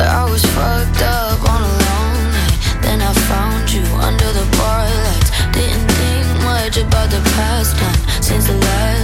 I 0.00 0.24
was 0.30 0.44
fucked 0.44 1.02
up 1.02 1.40
on 1.48 1.62
a 1.62 1.78
night. 1.78 2.82
Then 2.82 3.00
I 3.00 3.12
found 3.12 3.72
you 3.72 3.82
under 4.08 4.32
the 4.32 4.57
since 8.20 8.46
the 8.46 8.54
last 8.54 8.97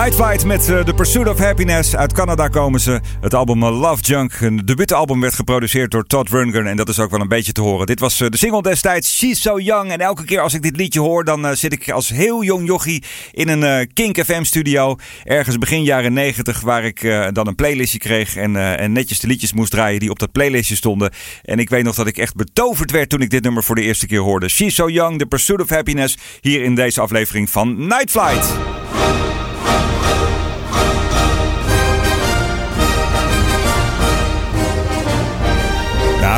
Night 0.00 0.14
Flight 0.14 0.44
met 0.44 0.68
uh, 0.68 0.80
The 0.80 0.94
Pursuit 0.94 1.28
of 1.28 1.38
Happiness. 1.38 1.96
Uit 1.96 2.12
Canada 2.12 2.48
komen 2.48 2.80
ze. 2.80 3.00
Het 3.20 3.34
album 3.34 3.62
uh, 3.62 3.80
Love 3.80 4.02
Junk. 4.02 4.40
Een 4.40 4.56
debuutalbum 4.64 5.20
werd 5.20 5.34
geproduceerd 5.34 5.90
door 5.90 6.04
Todd 6.04 6.28
Rundgren. 6.30 6.66
En 6.66 6.76
dat 6.76 6.88
is 6.88 6.98
ook 6.98 7.10
wel 7.10 7.20
een 7.20 7.28
beetje 7.28 7.52
te 7.52 7.60
horen. 7.60 7.86
Dit 7.86 8.00
was 8.00 8.20
uh, 8.20 8.28
de 8.28 8.36
single 8.36 8.62
destijds, 8.62 9.16
She's 9.16 9.40
So 9.40 9.58
Young. 9.58 9.90
En 9.90 9.98
elke 9.98 10.24
keer 10.24 10.40
als 10.40 10.54
ik 10.54 10.62
dit 10.62 10.76
liedje 10.76 11.00
hoor, 11.00 11.24
dan 11.24 11.56
zit 11.56 11.72
ik 11.72 11.90
als 11.90 12.08
heel 12.08 12.44
jong 12.44 12.66
jochie 12.66 13.04
in 13.32 13.48
een 13.48 13.92
Kink 13.92 14.24
FM 14.24 14.42
studio. 14.42 14.96
Ergens 15.24 15.58
begin 15.58 15.82
jaren 15.82 16.12
90, 16.12 16.60
waar 16.60 16.84
ik 16.84 17.28
dan 17.32 17.46
een 17.46 17.54
playlistje 17.54 17.98
kreeg. 17.98 18.36
En, 18.36 18.78
en 18.78 18.92
netjes 18.92 19.18
de 19.18 19.26
liedjes 19.26 19.52
moest 19.52 19.70
draaien 19.70 20.00
die 20.00 20.10
op 20.10 20.18
dat 20.18 20.32
playlistje 20.32 20.76
stonden. 20.76 21.10
En 21.42 21.58
ik 21.58 21.70
weet 21.70 21.84
nog 21.84 21.94
dat 21.94 22.06
ik 22.06 22.18
echt 22.18 22.34
betoverd 22.34 22.90
werd 22.90 23.08
toen 23.08 23.20
ik 23.20 23.30
dit 23.30 23.42
nummer 23.42 23.62
voor 23.62 23.74
de 23.74 23.82
eerste 23.82 24.06
keer 24.06 24.20
hoorde. 24.20 24.48
She's 24.48 24.74
So 24.74 24.88
Young, 24.88 25.18
The 25.18 25.26
Pursuit 25.26 25.60
of 25.60 25.68
Happiness. 25.68 26.18
Hier 26.40 26.62
in 26.62 26.74
deze 26.74 27.00
aflevering 27.00 27.50
van 27.50 27.86
Night 27.86 28.10
Flight. 28.10 28.79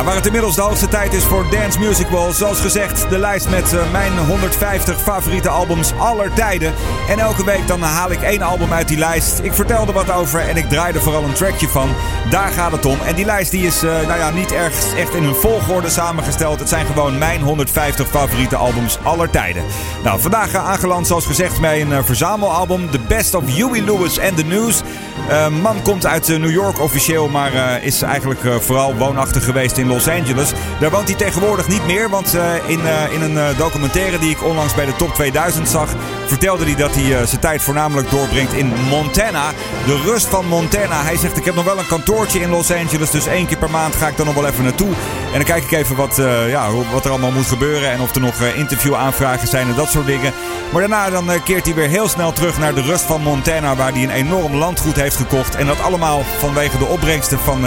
Nada 0.05 0.12
het 0.23 0.31
inmiddels 0.31 0.61
de 0.61 0.69
hoogste 0.69 0.87
tijd 0.87 1.13
is 1.13 1.23
voor 1.23 1.45
Dance 1.49 1.79
Music 1.79 2.07
Wall. 2.07 2.31
Zoals 2.31 2.59
gezegd, 2.59 3.09
de 3.09 3.17
lijst 3.17 3.49
met 3.49 3.73
uh, 3.73 3.91
mijn 3.91 4.17
150 4.17 5.01
favoriete 5.01 5.49
albums 5.49 5.93
aller 5.97 6.33
tijden. 6.33 6.73
En 7.09 7.19
elke 7.19 7.45
week 7.45 7.67
dan 7.67 7.81
haal 7.81 8.11
ik 8.11 8.21
één 8.21 8.41
album 8.41 8.73
uit 8.73 8.87
die 8.87 8.97
lijst. 8.97 9.39
Ik 9.39 9.53
vertel 9.53 9.87
er 9.87 9.93
wat 9.93 10.11
over 10.11 10.39
en 10.39 10.57
ik 10.57 10.69
draai 10.69 10.93
er 10.93 11.01
vooral 11.01 11.23
een 11.23 11.33
trackje 11.33 11.67
van. 11.67 11.89
Daar 12.29 12.51
gaat 12.51 12.71
het 12.71 12.85
om. 12.85 12.97
En 13.05 13.15
die 13.15 13.25
lijst 13.25 13.51
die 13.51 13.65
is 13.65 13.83
uh, 13.83 13.91
nou 13.91 14.19
ja, 14.19 14.29
niet 14.29 14.51
erg, 14.51 14.95
echt 14.97 15.13
in 15.13 15.23
een 15.23 15.35
volgorde 15.35 15.89
samengesteld. 15.89 16.59
Het 16.59 16.69
zijn 16.69 16.85
gewoon 16.85 17.17
mijn 17.17 17.41
150 17.41 18.07
favoriete 18.07 18.55
albums 18.55 18.97
aller 19.03 19.29
tijden. 19.29 19.63
Nou, 20.03 20.21
vandaag 20.21 20.53
uh, 20.53 20.69
aangeland 20.69 21.07
zoals 21.07 21.25
gezegd 21.25 21.61
bij 21.61 21.81
een 21.81 22.05
verzamelalbum. 22.05 22.91
The 22.91 22.99
Best 23.07 23.33
of 23.33 23.43
Huey 23.55 23.81
Lewis 23.81 24.19
and 24.19 24.37
the 24.37 24.45
News. 24.45 24.81
man 25.61 25.81
komt 25.81 26.05
uit 26.05 26.27
New 26.27 26.51
York 26.51 26.79
officieel, 26.79 27.27
maar 27.27 27.83
is 27.83 28.01
eigenlijk 28.01 28.39
vooral 28.59 28.95
woonachtig 28.95 29.43
geweest 29.43 29.77
in 29.77 29.87
Los 29.87 29.95
Angeles. 29.97 30.12
Daar 30.79 30.91
woont 30.91 31.07
hij 31.07 31.17
tegenwoordig 31.17 31.67
niet 31.67 31.85
meer, 31.85 32.09
want 32.09 32.35
uh, 32.35 32.69
in, 32.69 32.79
uh, 32.79 33.13
in 33.13 33.21
een 33.21 33.33
uh, 33.33 33.57
documentaire 33.57 34.19
die 34.19 34.29
ik 34.29 34.43
onlangs 34.43 34.75
bij 34.75 34.85
de 34.85 34.95
Top 34.95 35.13
2000 35.13 35.69
zag, 35.69 35.89
vertelde 36.25 36.63
hij 36.63 36.75
dat 36.75 36.95
hij 36.95 37.25
zijn 37.25 37.41
tijd 37.41 37.61
voornamelijk 37.61 38.09
doorbrengt 38.09 38.53
in 38.53 38.73
Montana. 38.89 39.51
De 39.85 40.01
rust 40.05 40.25
van 40.25 40.45
Montana. 40.45 41.03
Hij 41.03 41.17
zegt: 41.17 41.37
Ik 41.37 41.45
heb 41.45 41.55
nog 41.55 41.65
wel 41.65 41.79
een 41.79 41.87
kantoortje 41.87 42.39
in 42.39 42.49
Los 42.49 42.71
Angeles, 42.71 43.09
dus 43.09 43.27
één 43.27 43.47
keer 43.47 43.57
per 43.57 43.69
maand 43.69 43.95
ga 43.95 44.07
ik 44.07 44.17
dan 44.17 44.25
nog 44.25 44.35
wel 44.35 44.47
even 44.47 44.63
naartoe. 44.63 44.93
En 45.25 45.33
dan 45.33 45.43
kijk 45.43 45.63
ik 45.63 45.71
even 45.71 45.95
wat, 45.95 46.15
ja, 46.47 46.67
wat 46.91 47.05
er 47.05 47.11
allemaal 47.11 47.31
moet 47.31 47.47
gebeuren 47.47 47.91
en 47.91 48.01
of 48.01 48.15
er 48.15 48.21
nog 48.21 48.41
interviewaanvragen 48.41 49.47
zijn 49.47 49.67
en 49.67 49.75
dat 49.75 49.89
soort 49.89 50.05
dingen. 50.05 50.33
Maar 50.71 50.81
daarna 50.81 51.09
dan 51.09 51.43
keert 51.43 51.65
hij 51.65 51.75
weer 51.75 51.89
heel 51.89 52.07
snel 52.07 52.31
terug 52.31 52.59
naar 52.59 52.73
de 52.73 52.81
rust 52.81 53.03
van 53.03 53.21
Montana, 53.21 53.75
waar 53.75 53.91
hij 53.91 54.03
een 54.03 54.09
enorm 54.09 54.55
landgoed 54.55 54.95
heeft 54.95 55.15
gekocht. 55.15 55.55
En 55.55 55.65
dat 55.65 55.81
allemaal 55.81 56.23
vanwege 56.37 56.77
de 56.77 56.85
opbrengsten 56.85 57.39
van 57.39 57.65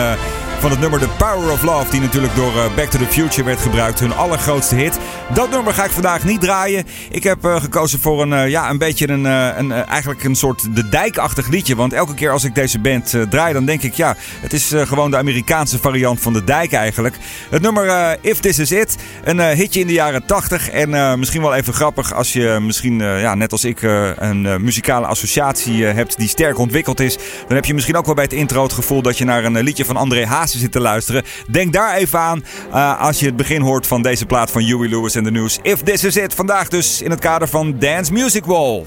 van 0.61 0.71
het 0.71 0.81
nummer 0.81 1.01
The 1.01 1.09
Power 1.09 1.51
of 1.51 1.63
Love, 1.63 1.91
die 1.91 2.01
natuurlijk 2.01 2.35
door 2.35 2.55
uh, 2.55 2.75
Back 2.75 2.91
to 2.91 2.99
the 2.99 3.07
Future 3.07 3.45
werd 3.45 3.61
gebruikt, 3.61 4.01
hun 4.01 4.15
allergrootste 4.15 4.75
hit. 4.75 4.99
Dat 5.35 5.51
nummer 5.51 5.73
ga 5.73 5.85
ik 5.85 5.91
vandaag 5.91 6.25
niet 6.25 6.41
draaien. 6.41 6.85
Ik 7.11 7.23
heb 7.23 7.45
uh, 7.45 7.61
gekozen 7.61 8.01
voor 8.01 8.23
een, 8.23 8.31
uh, 8.31 8.49
ja, 8.49 8.71
een 8.71 8.79
beetje 8.79 9.09
een, 9.09 9.25
een 9.25 9.73
eigenlijk 9.73 10.25
een 10.25 10.35
soort 10.35 10.75
de 10.75 10.89
dijkachtig 10.89 11.49
liedje. 11.49 11.77
Want 11.77 11.93
elke 11.93 12.15
keer 12.15 12.31
als 12.31 12.45
ik 12.45 12.55
deze 12.55 12.79
band 12.79 13.15
draai, 13.31 13.53
dan 13.53 13.65
denk 13.65 13.83
ik, 13.83 13.95
ja, 13.95 14.17
het 14.41 14.53
is 14.53 14.73
gewoon 14.77 15.11
de 15.11 15.17
Amerikaanse 15.17 15.79
variant 15.79 16.21
van 16.21 16.33
de 16.33 16.45
dijk 16.45 16.73
eigenlijk. 16.73 17.17
Het 17.51 17.63
nummer 17.63 18.17
If 18.21 18.41
This 18.41 18.59
Is 18.59 18.73
It, 18.73 18.97
een 19.25 19.41
hitje 19.41 19.81
in 19.81 19.87
de 19.87 19.93
jaren 19.93 20.27
80. 20.27 20.71
En 20.71 21.19
misschien 21.19 21.43
wel 21.43 21.55
even 21.55 21.75
grappig 21.75 22.15
als 22.15 22.33
je 22.33 22.59
misschien, 22.61 22.99
ja, 22.99 23.35
net 23.35 23.53
als 23.53 23.65
ik, 23.65 23.83
een 24.17 24.65
muzikale 24.65 25.07
associatie 25.07 25.85
hebt 25.85 26.19
die 26.19 26.29
sterk 26.29 26.59
ontwikkeld 26.59 27.01
is. 27.01 27.19
Dan 27.47 27.57
heb 27.57 27.65
je 27.65 27.75
misschien 27.75 27.97
ook 27.97 28.07
wel 28.07 28.15
bij 28.15 28.25
het 28.25 28.33
intro 28.33 28.63
het 28.63 28.73
gevoel 28.73 29.03
dat 29.03 29.19
je 29.19 29.25
naar 29.25 29.45
een 29.45 29.63
liedje 29.63 29.85
van 29.85 29.97
André 29.97 30.27
Haas 30.27 30.46
zit 30.47 30.73
te 30.73 30.81
luisteren. 30.81 31.23
Denk 31.51 31.73
daar 31.73 31.95
even 31.95 32.19
aan 32.19 32.45
uh, 32.69 33.01
als 33.01 33.21
je 33.21 33.27
het 33.27 33.37
begin 33.37 33.61
hoort 33.61 33.87
van 33.87 34.03
deze 34.03 34.27
plaat 34.27 34.51
van 34.51 34.63
Huey 34.63 34.89
Lewis 34.89 35.15
en 35.15 35.25
the 35.25 35.31
News. 35.31 35.59
If 35.63 35.83
This 35.83 36.05
Is 36.05 36.17
It. 36.17 36.35
Vandaag 36.35 36.69
dus 36.69 37.03
in 37.03 37.11
het 37.11 37.21
kader 37.21 37.49
van 37.49 37.79
Dance 37.79 38.13
Music 38.13 38.45
Wall. 38.45 38.85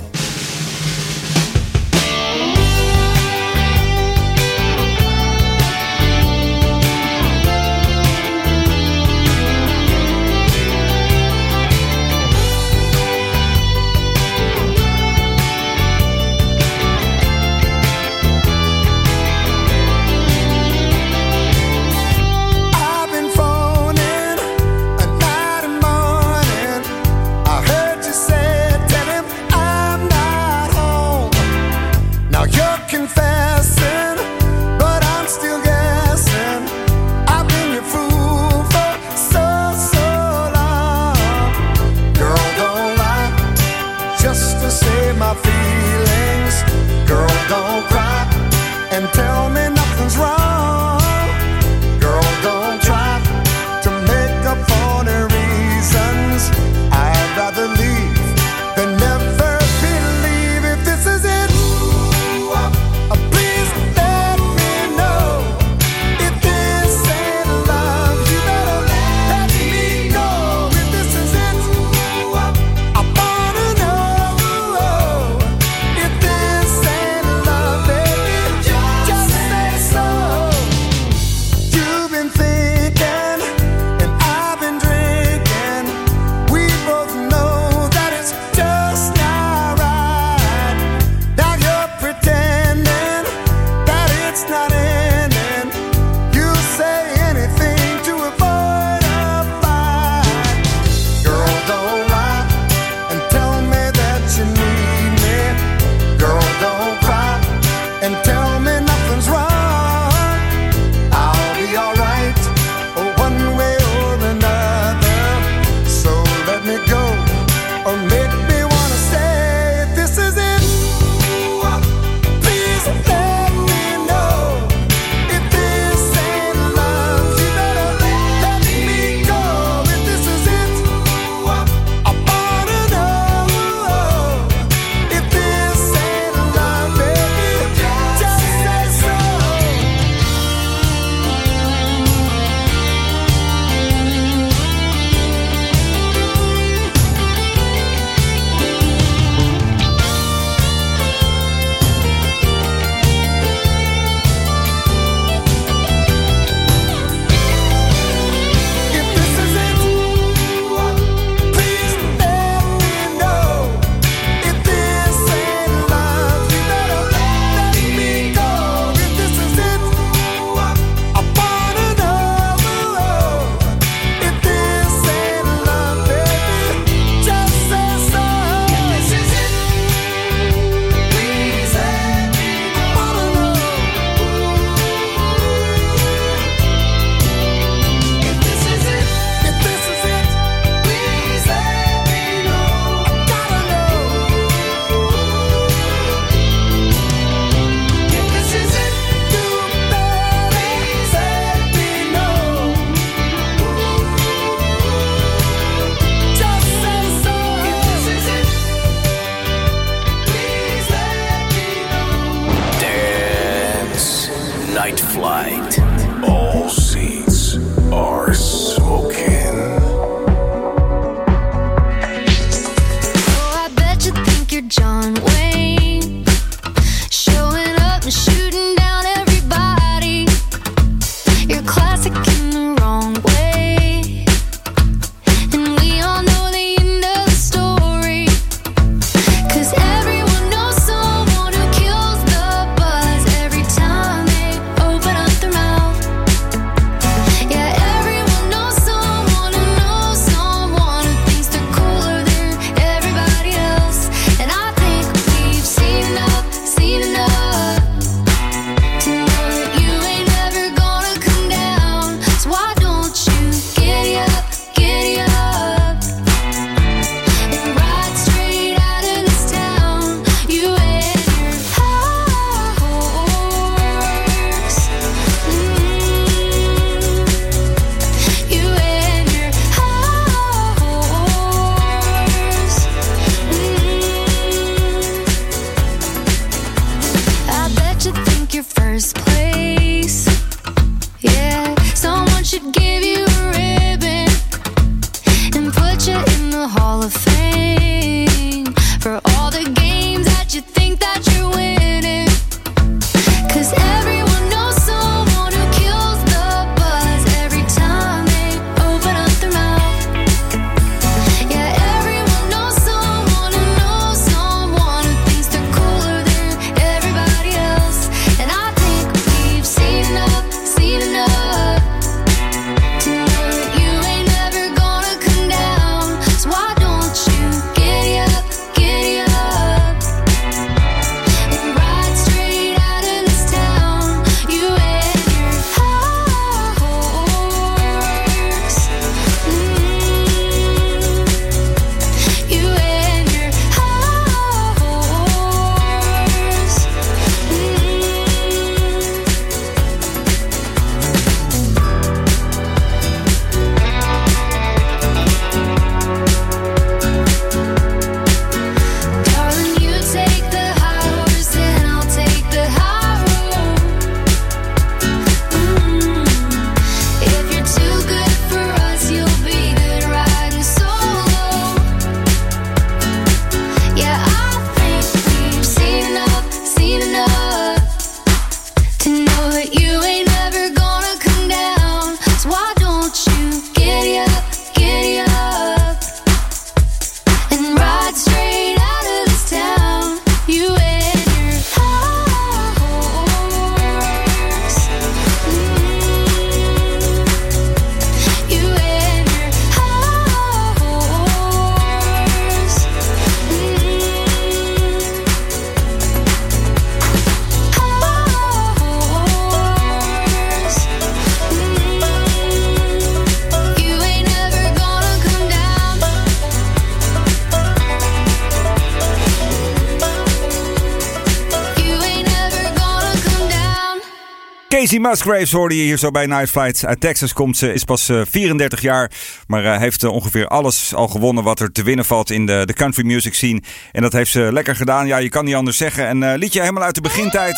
Casey 424.70 424.99
Musgraves 424.99 425.51
hoorde 425.51 425.78
je 425.78 425.84
hier 425.84 425.97
zo 425.97 426.11
bij 426.11 426.26
Night 426.26 426.49
Flight. 426.49 426.86
Uit 426.86 426.99
Texas 426.99 427.34
komt 427.34 427.57
ze, 427.57 427.74
is 427.74 427.84
pas 427.84 428.09
eh, 428.09 428.22
34 428.30 428.82
jaar, 428.82 429.11
maar 429.47 429.65
eh, 429.65 429.78
heeft 429.78 430.03
eh, 430.03 430.11
ongeveer 430.13 430.47
alles 430.47 430.93
al 430.95 431.07
gewonnen 431.07 431.43
wat 431.43 431.59
er 431.59 431.72
te 431.72 431.84
winnen 431.84 432.05
valt 432.05 432.32
in 432.32 432.45
de, 432.45 432.61
de 432.65 432.74
country 432.74 433.05
music 433.05 433.34
scene. 433.34 433.61
En 433.91 434.01
dat 434.01 434.13
heeft 434.13 434.32
ze 434.32 434.49
lekker 434.51 434.76
gedaan, 434.76 435.07
ja 435.07 435.17
je 435.17 435.30
kan 435.30 435.45
niet 435.45 435.55
anders 435.55 435.78
zeggen. 435.78 436.07
En 436.07 436.22
uh, 436.22 436.34
liedje 436.36 436.59
helemaal 436.59 436.84
uit 436.84 436.95
de 436.95 437.01
begintijd 437.01 437.57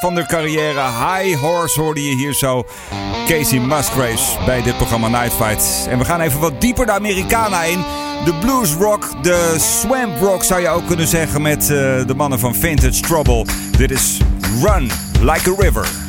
van 0.00 0.14
de 0.14 0.26
carrière. 0.26 0.80
High 0.80 1.40
Horse 1.40 1.80
hoorde 1.80 2.02
je 2.08 2.16
hier 2.16 2.32
zo. 2.34 2.66
Casey 3.26 3.58
Musgraves 3.58 4.36
bij 4.46 4.62
dit 4.62 4.76
programma 4.76 5.08
Night 5.08 5.32
Flight. 5.32 5.86
En 5.90 5.98
we 5.98 6.04
gaan 6.04 6.20
even 6.20 6.40
wat 6.40 6.60
dieper 6.60 6.86
de 6.86 6.92
Americana 6.92 7.62
in. 7.62 7.84
De 8.24 8.34
blues 8.40 8.72
rock, 8.72 9.22
de 9.22 9.54
swamp 9.58 10.20
rock 10.20 10.44
zou 10.44 10.60
je 10.60 10.68
ook 10.68 10.86
kunnen 10.86 11.06
zeggen 11.06 11.42
met 11.42 11.66
de 11.66 12.14
mannen 12.16 12.38
van 12.38 12.54
Vintage 12.54 13.00
Trouble. 13.00 13.46
Dit 13.76 13.90
is 13.90 14.18
Run 14.62 14.90
Like 15.20 15.50
a 15.50 15.54
River. 15.58 16.03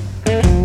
Thank 0.00 0.46
you. 0.46 0.57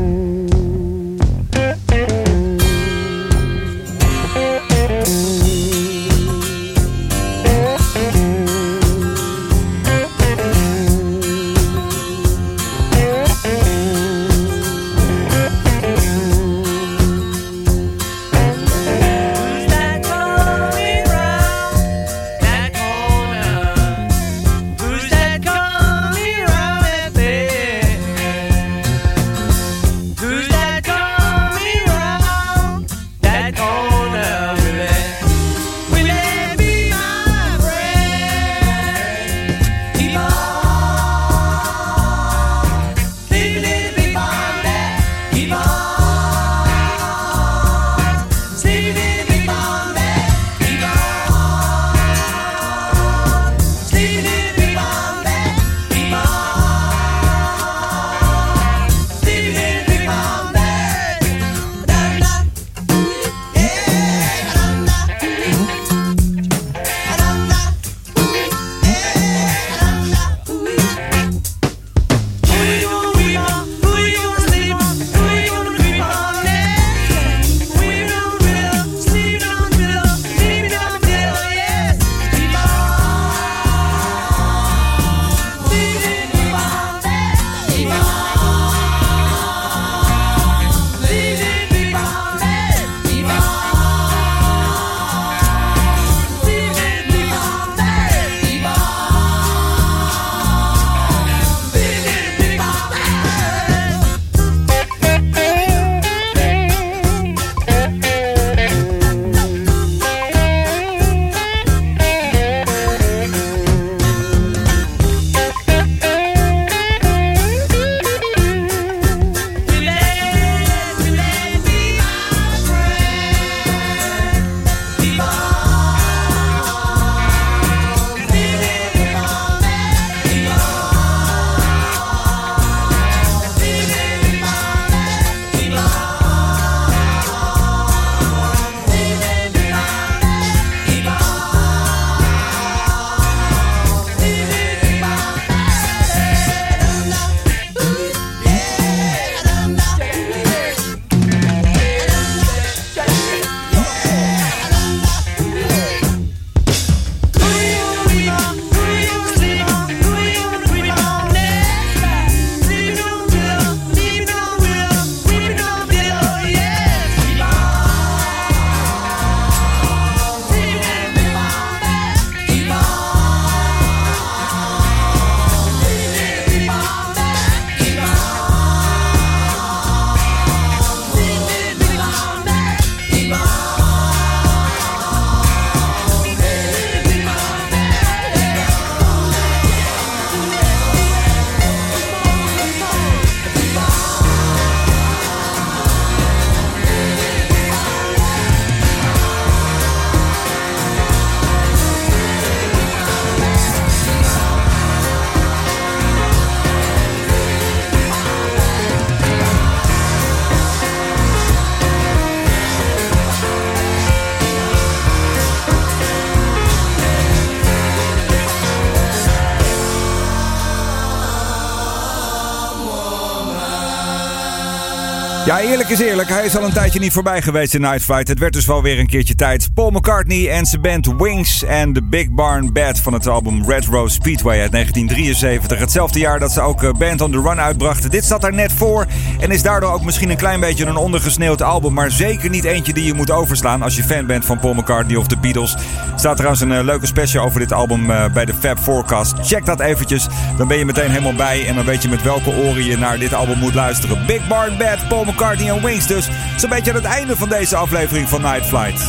Ja, 225.54 225.62
eerlijk 225.62 225.89
is 225.89 225.99
eerlijk. 225.99 226.30
Hij 226.30 226.45
is 226.45 226.58
al 226.58 226.64
een 226.64 226.74
tijdje 226.74 226.99
niet 226.99 227.12
voorbij 227.12 227.41
geweest 227.41 227.74
in 227.74 227.82
Night 227.82 228.01
Flight. 228.01 228.28
Het 228.28 228.39
werd 228.39 228.54
dus 228.54 228.66
wel 228.66 228.82
weer 228.82 228.99
een 228.99 229.08
keertje 229.08 229.36
tijd. 229.36 229.70
Paul 229.74 229.89
McCartney 229.89 230.49
en 230.49 230.66
zijn 230.66 230.82
band 230.82 231.08
Wings 231.18 231.64
en 231.64 231.93
de 231.93 232.04
Big 232.04 232.30
Barn 232.30 232.74
Bad 232.74 232.99
van 232.99 233.14
het 233.14 233.28
album 233.28 233.70
Red 233.70 233.86
Rose 233.86 234.14
Speedway 234.14 234.62
uit 234.62 234.72
1973. 234.72 235.80
Hetzelfde 235.80 236.20
jaar 236.20 236.39
dat 236.39 236.51
ze 236.51 236.62
ook 236.62 236.84
eh, 236.84 236.91
Band 236.91 237.22
on 237.22 237.32
the 237.32 237.41
Run 237.41 237.60
uitbrachten. 237.60 238.12
Dit 238.12 238.26
zat 238.26 238.41
daar 238.41 238.54
net 238.54 238.72
voor 238.72 239.06
en 239.39 239.51
is 239.51 239.62
daardoor 239.62 239.91
ook 239.91 240.04
misschien 240.04 240.30
een 240.30 240.38
klein 240.38 240.60
beetje 240.60 240.86
een 240.86 240.95
ondergesneeuwd 240.95 241.62
album. 241.62 241.93
Maar 241.93 242.12
zeker 242.12 242.49
niet 242.49 242.64
eentje 242.64 242.93
die 242.93 243.06
je 243.06 243.14
moet 243.14 243.32
overslaan 243.32 243.82
als 243.82 243.95
je 243.95 244.04
fan 244.04 244.26
bent 244.26 244.45
van 244.45 244.60
Paul 244.60 244.74
McCartney 244.74 245.16
of 245.16 245.28
de 245.28 245.38
Beatles. 245.38 245.74
Er 245.74 245.80
staat 246.16 246.36
trouwens 246.36 246.62
een 246.62 246.72
eh, 246.72 246.84
leuke 246.84 247.06
special 247.06 247.45
over 247.45 247.60
dit 247.60 247.74
album 247.74 248.12
eh, 248.12 248.26
bij 248.34 248.45
de 248.45 248.54
Fab 248.54 248.80
Forecast. 248.80 249.34
Check 249.41 249.66
dat 249.66 249.80
eventjes. 249.80 250.28
Dan 250.58 250.68
ben 250.68 250.78
je 250.78 250.86
meteen 250.86 251.10
helemaal 251.10 251.36
bij 251.36 251.68
en 251.68 251.76
dan 251.76 251.86
weet 251.86 252.01
je 252.01 252.10
met 252.10 252.24
welke 252.24 252.49
oren 252.49 252.86
je 252.86 252.97
naar 252.97 253.20
dit 253.20 253.34
album 253.34 253.58
moet 253.58 253.74
luisteren. 253.74 254.26
Big 254.26 254.47
Barn 254.47 254.78
Bad, 254.78 255.08
Paul 255.08 255.24
McCartney 255.24 255.41
en 255.52 255.82
Wings 255.82 256.08
dus. 256.08 256.30
Zo'n 256.58 256.70
beetje 256.70 256.91
aan 256.91 256.98
het 256.98 257.06
einde 257.06 257.36
van 257.36 257.50
deze 257.50 257.76
aflevering 257.76 258.30
van 258.30 258.41
Night 258.41 258.66
Flight. 258.66 259.02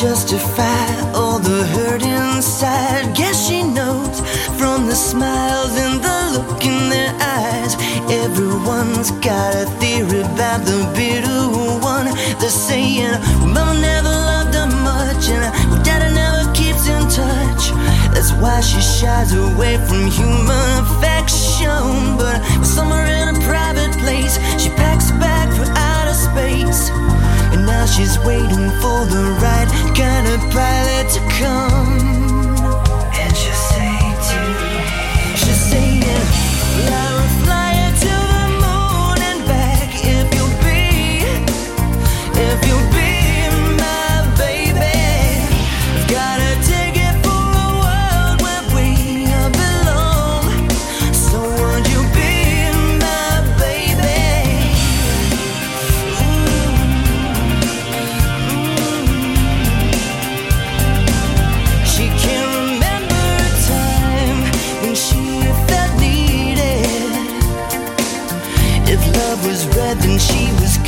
Justify 0.00 1.10
all 1.12 1.40
the 1.40 1.64
hurt 1.74 2.02
inside. 2.02 3.16
Guess 3.16 3.48
she 3.48 3.62
knows 3.62 4.20
from 4.58 4.86
the 4.86 4.94
smiles 4.94 5.72
and 5.78 6.02
the 6.02 6.18
look 6.34 6.64
in 6.64 6.90
their 6.90 7.14
eyes. 7.20 7.76
Everyone's 8.10 9.10
got 9.22 9.54
a 9.54 9.66
theory 9.78 10.20
about 10.20 10.60
the 10.66 10.78
bitter 10.96 11.40
one. 11.80 12.06
They're 12.40 12.50
saying, 12.50 13.14
well, 13.38 13.54
Mama 13.54 13.80
never 13.80 14.08
loved 14.08 14.54
her 14.54 14.66
much, 14.82 15.30
and 15.30 15.46
well, 15.70 16.10
never 16.12 16.52
keeps 16.52 16.88
in 16.88 17.02
touch. 17.08 17.70
That's 18.12 18.32
why 18.42 18.60
she 18.60 18.80
shies 18.80 19.32
away 19.32 19.76
from 19.86 20.10
human 20.10 20.70
affection. 20.84 22.18
But 22.18 22.42
somewhere 22.64 23.06
in 23.06 23.36
a 23.36 23.38
private 23.46 23.94
place, 24.02 24.34
she 24.60 24.70
packs 24.70 25.10
a 25.10 25.14
bag 25.22 25.48
for 25.56 25.70
outer 25.70 26.14
space. 26.14 26.90
And 27.52 27.64
now 27.64 27.86
she's 27.86 28.18
waiting 28.26 28.70
for 28.82 28.98
the 29.14 29.24
right 29.44 29.70
kind 29.94 30.26
of 30.34 30.40
pilot 30.50 31.06
to 31.14 31.20
come. 31.38 32.37
Yeah. 36.78 37.07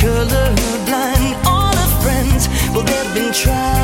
Colorblind. 0.01 1.35
All 1.45 1.75
her 1.75 1.91
friends, 2.01 2.47
well, 2.73 2.83
they've 2.83 3.13
been 3.13 3.31
tried 3.33 3.80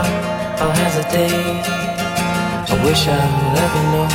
I, 0.00 0.06
I'll 0.60 0.76
hesitate. 0.82 1.64
I 2.72 2.74
wish 2.84 3.02
I'd 3.08 3.56
ever 3.64 3.82
known. 3.92 4.12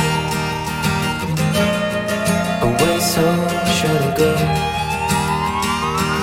way 2.80 2.98
so 3.00 3.26
short 3.78 4.02
ago. 4.10 4.30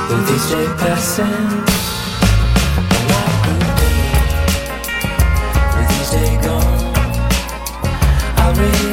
With 0.09 0.34
each 0.34 0.47
day 0.51 0.68
passing, 0.82 1.51
a 2.78 3.01
light 3.09 3.36
blue 3.43 3.66
day. 3.80 4.03
With 5.76 5.91
gone, 6.45 6.84
I 8.38 8.45
really. 8.57 8.93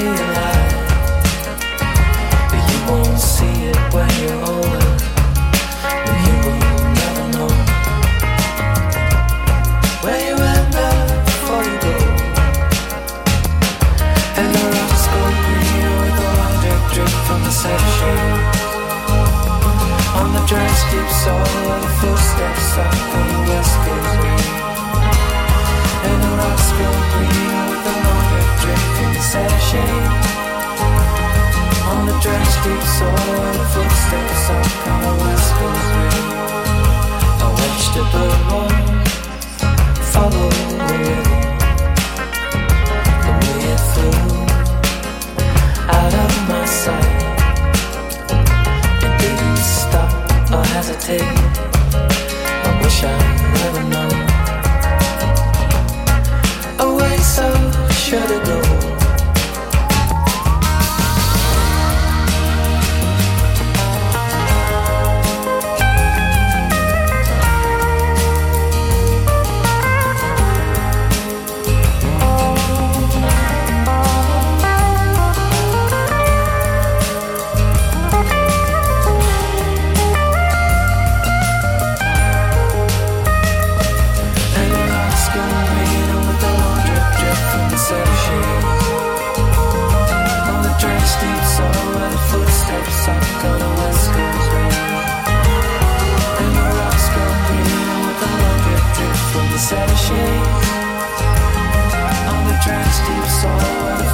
Follow 40.21 40.60
Set 99.61 99.91
of 99.91 99.99
shades 99.99 100.71
on 102.33 102.45
the 102.49 102.57
track's 102.65 102.99
deep 103.07 103.27
soul. 103.41 104.10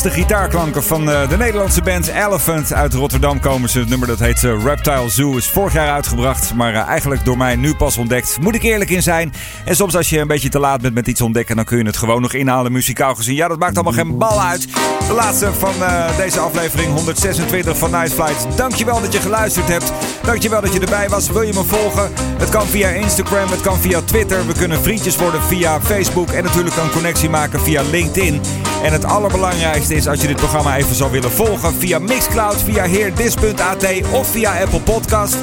Relaxte 0.00 0.22
gitaarklanken 0.22 0.82
van 0.82 1.10
eh, 1.10 1.28
de 1.28 1.36
Nederlandse 1.36 1.82
band 1.82 2.06
Elephant. 2.06 2.72
Uit 2.72 2.94
Rotterdam 2.94 3.40
komen 3.40 3.68
ze. 3.68 3.78
Het 3.78 3.88
nummer 3.88 4.08
dat 4.08 4.18
heet 4.18 4.44
eh, 4.44 4.64
Reptile 4.64 5.08
Zoo 5.08 5.36
is 5.36 5.48
vorig 5.48 5.72
jaar 5.72 5.90
uitgebracht. 5.90 6.54
Maar 6.54 6.74
eh, 6.74 6.86
eigenlijk 6.86 7.24
door 7.24 7.36
mij 7.36 7.56
nu 7.56 7.74
pas 7.74 7.96
ontdekt. 7.96 8.38
Moet 8.40 8.54
ik 8.54 8.62
eerlijk 8.62 8.90
in 8.90 9.02
zijn. 9.02 9.32
En 9.64 9.76
soms 9.76 9.96
als 9.96 10.10
je 10.10 10.18
een 10.18 10.26
beetje 10.26 10.48
te 10.48 10.58
laat 10.58 10.80
bent 10.80 10.94
met 10.94 11.06
iets 11.06 11.20
ontdekken... 11.20 11.56
dan 11.56 11.64
kun 11.64 11.78
je 11.78 11.84
het 11.84 11.96
gewoon 11.96 12.22
nog 12.22 12.32
inhalen 12.32 12.72
muzikaal 12.72 13.14
gezien. 13.14 13.34
Ja, 13.34 13.48
dat 13.48 13.58
maakt 13.58 13.74
allemaal 13.74 13.92
geen 13.92 14.18
bal 14.18 14.42
uit. 14.42 14.68
De 15.10 15.16
laatste 15.16 15.52
van 15.52 15.82
eh, 15.82 16.16
deze 16.16 16.40
aflevering 16.40 16.94
126 16.94 17.78
van 17.78 17.90
Night 17.90 18.12
Flight. 18.12 18.46
Dankjewel 18.56 19.00
dat 19.00 19.12
je 19.12 19.20
geluisterd 19.20 19.68
hebt. 19.68 19.92
Dankjewel 20.22 20.60
dat 20.60 20.72
je 20.72 20.80
erbij 20.80 21.08
was. 21.08 21.30
Wil 21.30 21.42
je 21.42 21.52
me 21.52 21.64
volgen? 21.64 22.10
Het 22.16 22.48
kan 22.48 22.66
via 22.66 22.88
Instagram, 22.88 23.48
het 23.48 23.60
kan 23.60 23.78
via 23.78 24.00
Twitter. 24.00 24.46
We 24.46 24.52
kunnen 24.52 24.82
vriendjes 24.82 25.16
worden 25.16 25.42
via 25.42 25.80
Facebook. 25.80 26.30
En 26.30 26.44
natuurlijk 26.44 26.76
een 26.76 26.90
connectie 26.90 27.30
maken 27.30 27.60
via 27.60 27.82
LinkedIn. 27.82 28.40
En 28.82 28.92
het 28.92 29.04
allerbelangrijkste 29.04 29.94
is 29.94 30.08
als 30.08 30.20
je 30.20 30.26
dit 30.26 30.36
programma 30.36 30.76
even 30.76 30.94
zou 30.94 31.10
willen 31.10 31.30
volgen 31.30 31.74
via 31.74 31.98
Mixcloud, 31.98 32.62
via 32.62 32.84
heerdis.at 32.84 33.86
of 34.12 34.28
via 34.28 34.60
Apple 34.60 34.80
Podcast. 34.80 35.36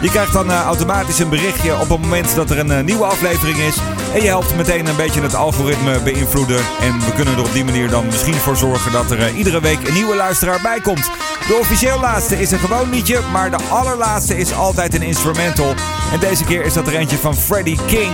Je 0.00 0.10
krijgt 0.10 0.32
dan 0.32 0.50
eh, 0.50 0.62
automatisch 0.62 1.18
een 1.18 1.28
berichtje 1.28 1.74
op 1.74 1.88
het 1.88 2.00
moment 2.00 2.34
dat 2.34 2.50
er 2.50 2.58
een 2.58 2.70
eh, 2.70 2.84
nieuwe 2.84 3.04
aflevering 3.04 3.58
is. 3.58 3.76
En 4.14 4.22
je 4.22 4.26
helpt 4.26 4.56
meteen 4.56 4.86
een 4.86 4.96
beetje 4.96 5.20
het 5.20 5.34
algoritme 5.34 6.00
beïnvloeden. 6.00 6.60
En 6.80 7.00
we 7.00 7.12
kunnen 7.14 7.34
er 7.34 7.40
op 7.40 7.52
die 7.52 7.64
manier 7.64 7.88
dan 7.88 8.06
misschien 8.06 8.34
voor 8.34 8.56
zorgen 8.56 8.92
dat 8.92 9.10
er 9.10 9.18
eh, 9.18 9.38
iedere 9.38 9.60
week 9.60 9.88
een 9.88 9.94
nieuwe 9.94 10.16
luisteraar 10.16 10.60
bij 10.62 10.80
komt. 10.80 11.10
De 11.46 11.56
officieel 11.60 12.00
laatste 12.00 12.40
is 12.40 12.50
een 12.50 12.58
gewoon 12.58 12.90
liedje, 12.90 13.20
maar 13.32 13.50
de 13.50 13.58
allerlaatste 13.68 14.36
is 14.36 14.52
altijd 14.52 14.94
een 14.94 15.02
instrumental. 15.02 15.74
En 16.12 16.20
deze 16.20 16.44
keer 16.44 16.64
is 16.64 16.72
dat 16.72 16.86
er 16.86 16.94
eentje 16.94 17.16
van 17.16 17.36
Freddie 17.36 17.78
King. 17.86 18.12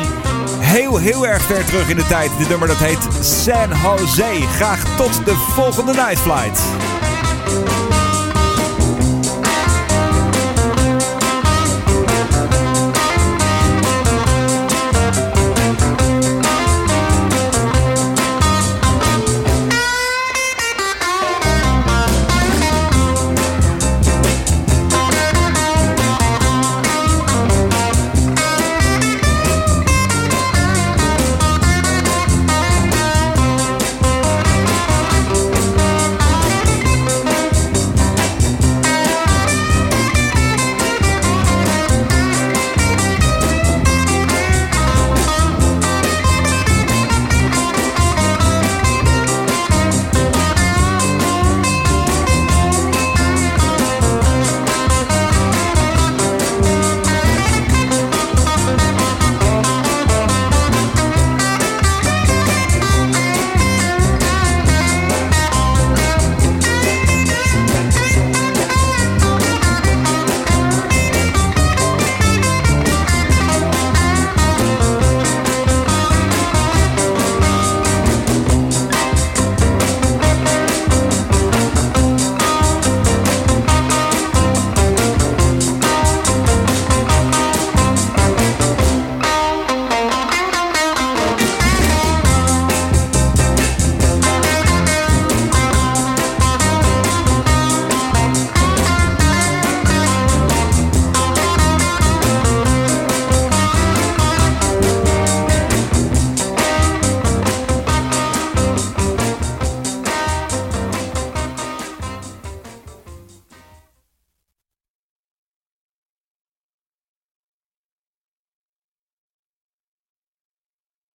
Heel, 0.59 0.97
heel 0.97 1.27
erg 1.27 1.43
ver 1.43 1.65
terug 1.65 1.89
in 1.89 1.97
de 1.97 2.07
tijd. 2.07 2.31
Dit 2.39 2.49
nummer 2.49 2.69
dat 2.69 2.77
heet 2.77 3.09
San 3.21 3.69
Jose. 3.83 4.47
Graag 4.55 4.97
tot 4.97 5.25
de 5.25 5.35
volgende 5.55 5.93
Night 5.93 6.19
Flight. 6.19 6.61